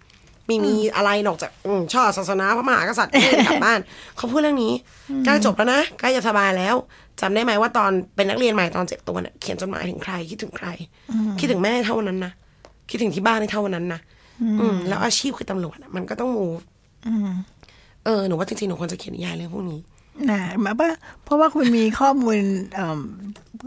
[0.49, 3.79] มีมีอะไรนอกจากอืมชอบศาสนาพระมหากษัตริย์ไม่ได้กลับบ้าน
[4.17, 4.73] เขาพูดเรื่องนี้
[5.25, 6.75] ใกล้จบแล้วนะใกล้จะสบายแล้ว
[7.21, 10.67] จำได้ไหมว่าตอนเป็นนักเรียนใหม่ตอนเจ็ดตัวเนี่ยเขียนจดหมายถึงใครคิดถึงใคร
[11.39, 12.31] คิดถึงแม่เท่านั้นนะ
[12.89, 13.99] คิดถึงที่บ้านในเท่านั้นนะ
[14.59, 16.47] อืมแล้วอาชีพคือตำรวจอะมันก็ต้องมู
[18.05, 19.79] เออหนูว่าจริงๆหนูควรจะเขียนนิยายเรื่องพวกนี้
[20.32, 20.89] นะหมายว่า
[21.23, 22.38] เพราะว่าคุณมีข้อมูล
[22.75, 23.01] เอ่อ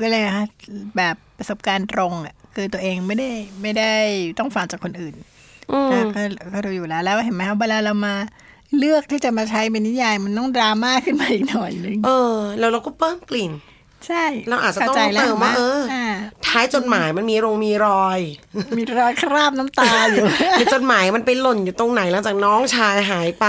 [0.00, 0.46] ก็เลยนะคะ
[0.96, 3.30] แบบประสบการณ์ตรงอะคือตัวเองไม่ได้
[3.62, 3.94] ไม่ได้
[4.38, 5.14] ต้องฟังจากคนอื่น
[5.72, 6.22] อืมนะก็
[6.54, 8.14] ก็ดูอยู่แล้วแล้วเห็นไหมคะเวลาเรามา
[8.78, 13.50] เลือกที่จะมาใช้เป็นนิยายมันต้องดราม่าขึ้นมาอีกหน่อยนึงเออ แล้วเราก็เพิ่มกลิ่น
[14.06, 16.04] ใช่ เราอาจจะต้องข้ใจแล้วเติมว่าห็นไหเออา
[16.46, 18.20] ท้ายจดหมายมันมีโรงมีรอย
[18.78, 20.24] มีรอยคราบน้ำตาอยู่
[20.58, 23.46] หรือจดหมายมันไปหล่นอยู่ตรงไหนหลังจากน้องชายหายไป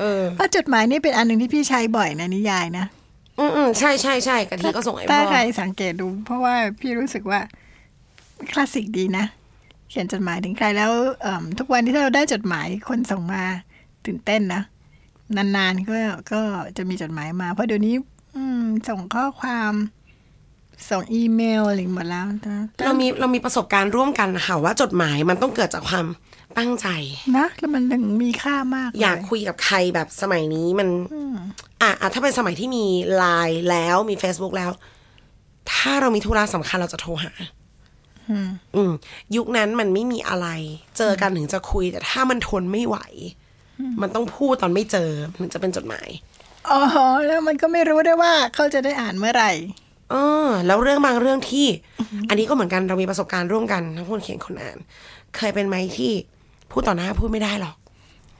[0.00, 2.86] เออเพราะจดหมายนี่เป็นอันหนึ่งที่พี่ใช้บ่อยในนิยายนะ
[3.38, 7.40] อืมอืมใช่ใช่ใช่กะทิก็ส่งไอ้ถ้าพ่อใครสังเกตดู เพราะว่าพี่รู้สึกว่า
[8.52, 9.24] คลาสสิกดีนะ
[9.90, 10.90] เขียนจดหมายถึงใครแล้ว
[11.22, 13.42] เอิ่มทุกวันที่เราได้จดหมายคนส่งมา
[14.06, 14.62] ตื่นเต้นนะ
[15.36, 15.96] นานๆก็
[16.32, 16.40] ก็
[16.76, 17.94] จะมีจดหมายมา เพราะเดี๋ยวนี้
[18.36, 19.72] อืม ส่งข้อความ
[20.90, 26.06] ส่งอีเมลอะไรหมดแล้วนะเรามีเรามีประสบการณ์ร่วมกันนะคะว่าจดหมายมันต้องเกิดจากความ
[26.58, 26.88] ตั้งใจ
[27.36, 30.88] นะแล้วมันถึงมีค่ามากเลอยากคุยกับใครแบบสมัยนี้มัน
[31.82, 32.84] อะอะถ้าเป็นสมัยที่มี
[33.16, 34.70] ไลน์แล้วมี Facebook แล้ว
[35.72, 37.32] ถ้าเรามีธุระสำคัญเราจะโทรหา
[38.76, 38.92] อืม
[39.36, 40.48] ยุคนั้นมันไม่มีอะไร
[40.98, 42.98] เจอกันถึงจะคุย แต่ถ้ามันทนไม่ไหว
[44.02, 46.08] มันต้องพูดตอนไม่เจอมันจะเป็นจดหมาย
[46.70, 46.80] อ๋อ
[47.26, 49.52] แล้วมันก็ไม่รู้ได้วยว่าเขาจะได้อ่านเมื่อไหร่
[50.10, 50.14] เอ
[50.46, 51.66] อแล้วเรื่องบางเรื่องที่
[52.28, 54.78] อันนี้ก็เหมือนกันเรามีประสบการณ์ร่วมกันทั้งคนเขียนคนอ่าน
[55.36, 56.12] เคยเป็นไหมที่
[56.70, 57.76] พูดต่อหน้าพูดไม่ได้หรอก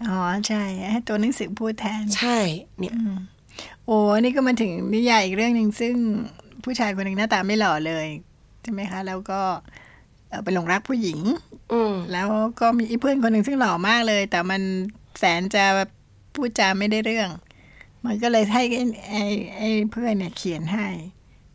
[0.09, 2.39] อ๋อใช่ให้ตัวหนังสือพูดแทน ใช่
[2.79, 2.95] เนี่ย
[3.87, 5.95] โอ้นี่ก็มาถึงนิยายอีกเรื่องหนึ่งซึ่ง
[6.65, 8.07] ผู้ชายคนหนึ่งหน้าตาไม่หล่อเลย
[8.63, 9.41] ใช่ไหมคะ แล้วก็
[10.29, 11.19] เอ่อไปหลงรักผู้หญิง
[11.73, 12.29] อืมแล้ว
[12.61, 14.63] ก็มีอีเพื่อนคนหนึ่งซึ่งหล่อมากเลย แต่มัน
[15.19, 15.65] แสนจะ
[16.35, 17.29] พูดจาไม่ได้เรื่อง
[18.07, 19.25] มันก็เลยให้ไอ้ไอ้
[19.57, 20.87] ไอ้เพื่อนเนี่ยเขียนให้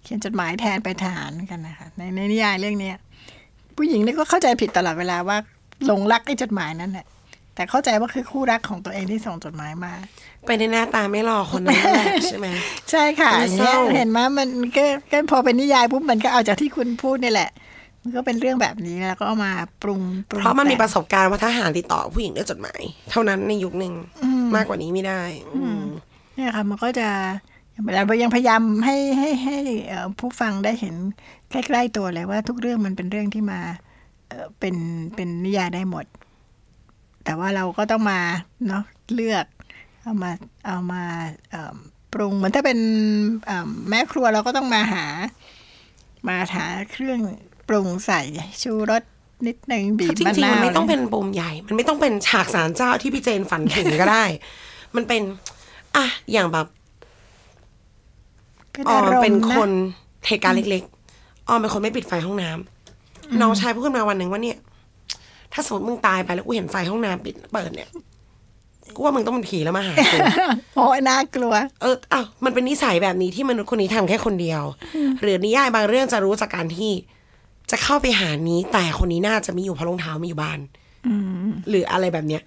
[0.04, 2.98] เขียนจดหมายแทนไปทหารกันนะคะในในนิยายเรื่องเนี้ย
[3.78, 5.38] ผู้หญิงนี่ก็เข้าใจผิดตลอดเวลาว่า
[5.86, 7.06] หลงรักไอ้จดหมายนั้นแหละ
[7.56, 9.94] แต่เข้าใจว่าคือคู่รักของตัวเองที่ส่งจดหมายมา
[10.46, 12.48] ไปในหน้าตาไม่หล่อคนนั้นแหละใช่ไหม
[12.92, 17.50] ใช่ค่ะมันอย่างเศเงี้ร้ายเห็นไหมมันก็ก็พอเป็นนิยายปุ๊บมันก็เอาจากที่คุณพูดนี่แหละ
[18.04, 19.52] มันก็เป็นเรื่องแบบนี้แล้วก็เอามา
[19.84, 22.82] ปรุงปรุงเพราะมันมีแต่งประสบการณ์ว่าทหารติดต่อผู้หญิงด้วยจดหมาย
[23.12, 23.94] เท่านั้นในยุคหนึ่ง
[24.56, 25.22] มากกว่านี้ไม่ได้
[25.56, 25.84] อืม
[26.38, 27.10] เนี่ยค่ะมันก็จะ
[27.96, 29.58] เรายังพยายามให้ให้ให้
[30.20, 30.96] ผู้ฟังได้เห็น
[31.52, 33.60] ใกล้ๆตัวเลยว่าทุกเรื่องมันเป็นเรื่องที่มา
[34.60, 34.76] เป็น
[35.16, 36.06] เป็นนิยายได้หมด
[37.24, 38.22] แต่ว่าเราก็ต้องมา
[38.68, 39.46] เนาะเลือก
[40.04, 40.32] เอามา
[40.68, 41.04] เอามา
[42.14, 42.80] ปรุงเหมือนถ้าเป็น
[43.90, 45.06] แม่ครัวเราก็ต้องมาหา
[46.28, 47.20] มาหาเครื่อง
[47.68, 48.22] ปรุงใส่
[48.62, 49.04] ชูรส
[49.48, 54.26] นิดหนึ่งบีบมะริงๆมันไม่ต้องเป็นปมใหญ่ มันไม่ต้องเป็นฉากสารเจ้าที่พี่เจนฝันถึงก็ได้
[54.96, 55.22] มันเป็น
[55.98, 56.66] อะอย่างแบบ
[58.72, 59.72] เป็นอออามรมเป็นณ์คนะน
[60.28, 64.58] เหตุการณ์เล็กๆออมเป็นคนไม่ปิดไฟห้องน้ำน้องชายพูดขึ้นมาวันหนึ่งว่าเนี่ย
[65.54, 67.90] ถ้าสมมติมึงตายไปแล้วกูเห็นไฟห้องน้ำปิดเปิดเนี่ย
[68.96, 70.18] กูว่ามึงต้องเป็นผีแล้วมาหากู
[70.76, 74.64] โอ้ยน่ากลัว เอออ้าวมันเป็นนิสัยแบบนี้ที่มนุษย์คนนี้ทำแค่คนเดียว
[75.22, 76.92] หรือนิยายบางเรื่องจะรู้จากการที่
[77.72, 80.60] จะเข้าไปหานี้ แต่คนนี้น่าจะมีอยู่เพราะรองเท้ามีอยู่บ้าน
[81.70, 82.42] หรืออะไรแบบเนี้ย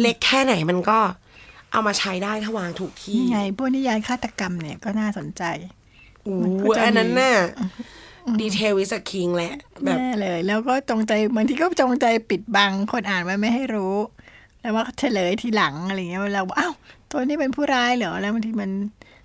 [0.00, 0.98] เล็กแค่ไหนมันก็
[1.72, 5.42] เอามาใช้ได้ถ้าวางถูกที่นี่ไงพวกนิยายฆาตกรรมเนี่ยก็น่าสนใจ
[6.22, 7.34] โอ้มันก็โหจะมีอันนั้นน่ะ
[8.40, 9.54] ดีเทลวิสคิงแหละ
[9.84, 13.94] แบบแน่เลย แล้วก็จงใจบางทีก็จงใจปิดบังคนอ่านไว้ไม่ให้รู้
[14.60, 16.74] แล้วว่าเฉลยทีหลังอะไรเงี้ยเราบอกอ้าว
[17.10, 18.70] ตัวนี้เป็นผู้ร้ายเหรอแล้วบางทีมัน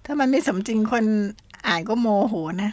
[0.05, 1.03] ถ้ามันไม่สมจริงคน
[1.67, 2.71] อ่านก็โมโหนะ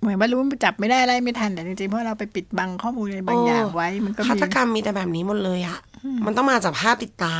[0.00, 5.78] เหมือนว่ารู้จับไม่ได้อะไรไม่ทันแต่จริงๆเพราะเราไปปิดบังข้อมูลอะไรบางอย่างไว้ มันก็ฆามีตกรรมมีแต่แบบนี้หมดเลยอะ
[6.26, 7.36] มันต้องมาจากภาพติดตา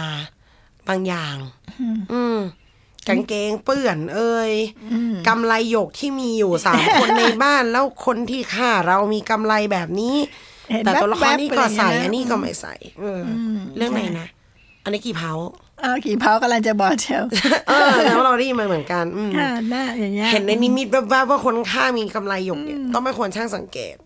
[0.89, 1.37] บางอย่าง
[2.13, 2.39] อืม
[3.09, 4.53] กางเกงเปื้อน เอ้ย
[5.29, 10.17] กำไรหยกที่มีอยู่สามคนในบ้านแล้วคนที่ฆ่าเรามีกำไรแบบนี้
[10.71, 13.31] เห็นแต่ตัวละครแว๊บๆนี้ก็ใส่อะไรอย่างเงี้ยนะอันนี้ก็ไม่ใส่เอออ
[13.77, 14.29] เรื่องไหนนะ
[14.85, 15.33] อันนี้กี่เผา
[15.81, 17.25] เอาขี่เผากำลังจะบอกเชียว
[17.69, 23.97] เออแล้วเราได้ยินมาเหมือนกันอืมค่ะหน้าอย่างเงี้ยเห็นในนิมิตแวบๆว่าคนฆ่ามีกำไรหยกเนี่ยต้องไม่ควรช่างสังเกต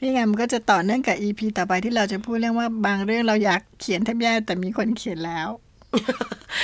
[0.00, 5.48] นี่ไงมันก็จะต่อเนื่องกับอีพีต่อไปที่เราจะพูดเรื่องว่าบางเรื่องเราอยากเขียนแทบแย่แต่มีคนเขียนแล้ว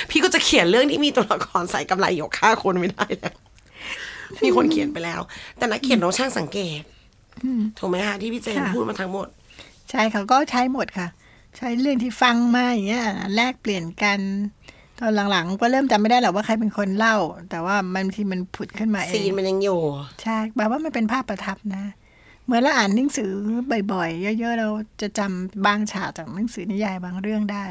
[0.09, 3.35] พี่ก็จะเขียนเรื่องที่มีตัวละครใส่กำไรหยกฆ่าคนไม่ได้แล้ว
[4.43, 5.21] มีคนเขียนไปแล้ว
[5.57, 6.81] แต่นักเขียนต้องช่างสังเกต
[7.77, 9.27] ถูกไหมคะที่พี่เจนค่ะพูดมาทั้งหมด
[9.89, 11.07] ใช่เขาก็ใช้หมดค่ะ
[11.57, 14.19] ใช้เรื่องที่ฟังมาอย่างเงี้ยแลกเปลี่ยนกัน
[14.99, 17.15] ตอนหลังๆ ก็เริ่มจำไม่ได้หรอกว่าใครเป็นคนเล่า
[17.49, 19.81] แต่ว่ามันบางทีมันผุดขึ้นมาเอซีนงมันยังอยู่
[20.21, 21.83] ใช่แบบว่ามันเป็นภาพประทับนะ
[22.45, 23.31] เหมือนเราอ่านหนังสือ
[23.93, 24.67] บ่อยๆ เยอะๆ เรา
[25.01, 27.65] จะจำบางฉากจากหนังสือนิยายบางเรื่องได้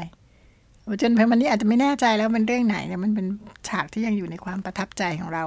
[1.01, 3.25] จนเพวันนี้อาจจะไม่แน่ใจแล้วมันเรื่องไหนเนี่ยมันเป็น
[3.67, 5.43] ฉากที่ยังอยู่ในความประทับใจของเรา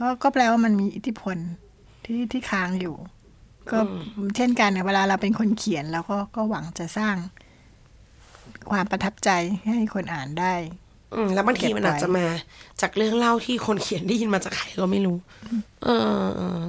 [0.00, 1.36] ก็ก็แปลว่ามันมีอิทธิพล
[2.04, 2.96] ที่ที่ค้างอยู่
[3.70, 3.78] ก็
[4.36, 7.16] เช่นกันเนี่ยเวลาเราเป็นคนเขียนเราก็ก็หวังจะสร้าง
[8.70, 9.30] ความประทับใจ
[9.66, 10.54] ให้คนอ่านได้
[11.14, 12.26] อืมแล้วบางทีมันอาจจะมา
[12.80, 15.16] จากเรื่องเล่าที่คนเขียนได้ยินมาจากใครก็ไม่รู้
[15.84, 16.60] เออเออ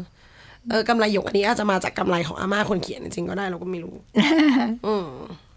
[0.69, 3.95] เออกำไรหยกอันนี้อาจจะมาจากกำไรของอาม่าคนเขียนจริงๆก็ได้เราก็ไม่รู้
[4.87, 5.07] อืม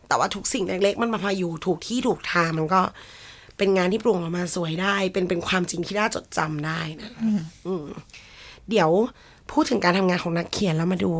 [0.08, 2.80] แต่ว่าทุกสิ่งเล็กๆ มันมาพาอยู่ถูกที่ถูกทางมันก็
[3.58, 7.10] เป็นงานที่ปรุงออกมาสวยได้ เป็นเป็นความจริงที่น่าจดจำได้นะ
[7.66, 7.84] อืม
[8.70, 8.90] เดี๋ยว
[9.50, 11.12] พูดถึงการทำงานของนักเขียนแล้วมาดู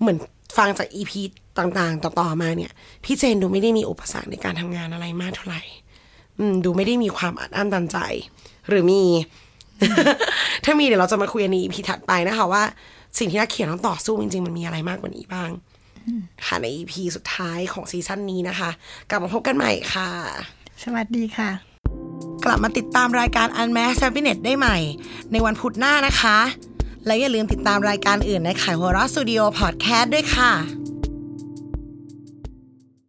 [0.00, 0.18] เหมือน
[0.56, 1.20] ฟังจากอีพี
[1.58, 2.72] ต่างๆ ต่อๆมาเนี่ย
[3.04, 5.62] พี่เจนดูไม่ได้มีอุปสรรคในการทำงานอะไรมากเท่าไหร่
[6.38, 7.98] อืมดูไม่ได้มีความอัดอั้นตันใจ
[8.68, 9.02] หรือมี
[10.64, 12.62] ถ้ามีเดี๋ยวเราจะมาคุยในอีพีถัดไปนะคะว่า
[13.18, 15.50] สิ่งที่นักเขียนต้องต่อสู้จริงๆมันมีอะไรมากกว่านี้บ้าง
[16.46, 18.70] ค่ะในอีพีสุดท้ายของซีซั่นนี้นะคะ
[19.10, 20.10] กลับมาพบกันใหม่ค่ะ
[20.84, 21.50] สวัสดีค่ะ
[22.44, 24.78] กลับมาติดตามรายการ Unmasked Happiness ได้ใหม่
[25.32, 26.38] ในวันพุธหน้านะคะ
[27.06, 30.52] และอย่าลืมติดตามรายการอื่นในขายหัวเราะสตูดิโอพอดแคสต์ด้วยค่ะ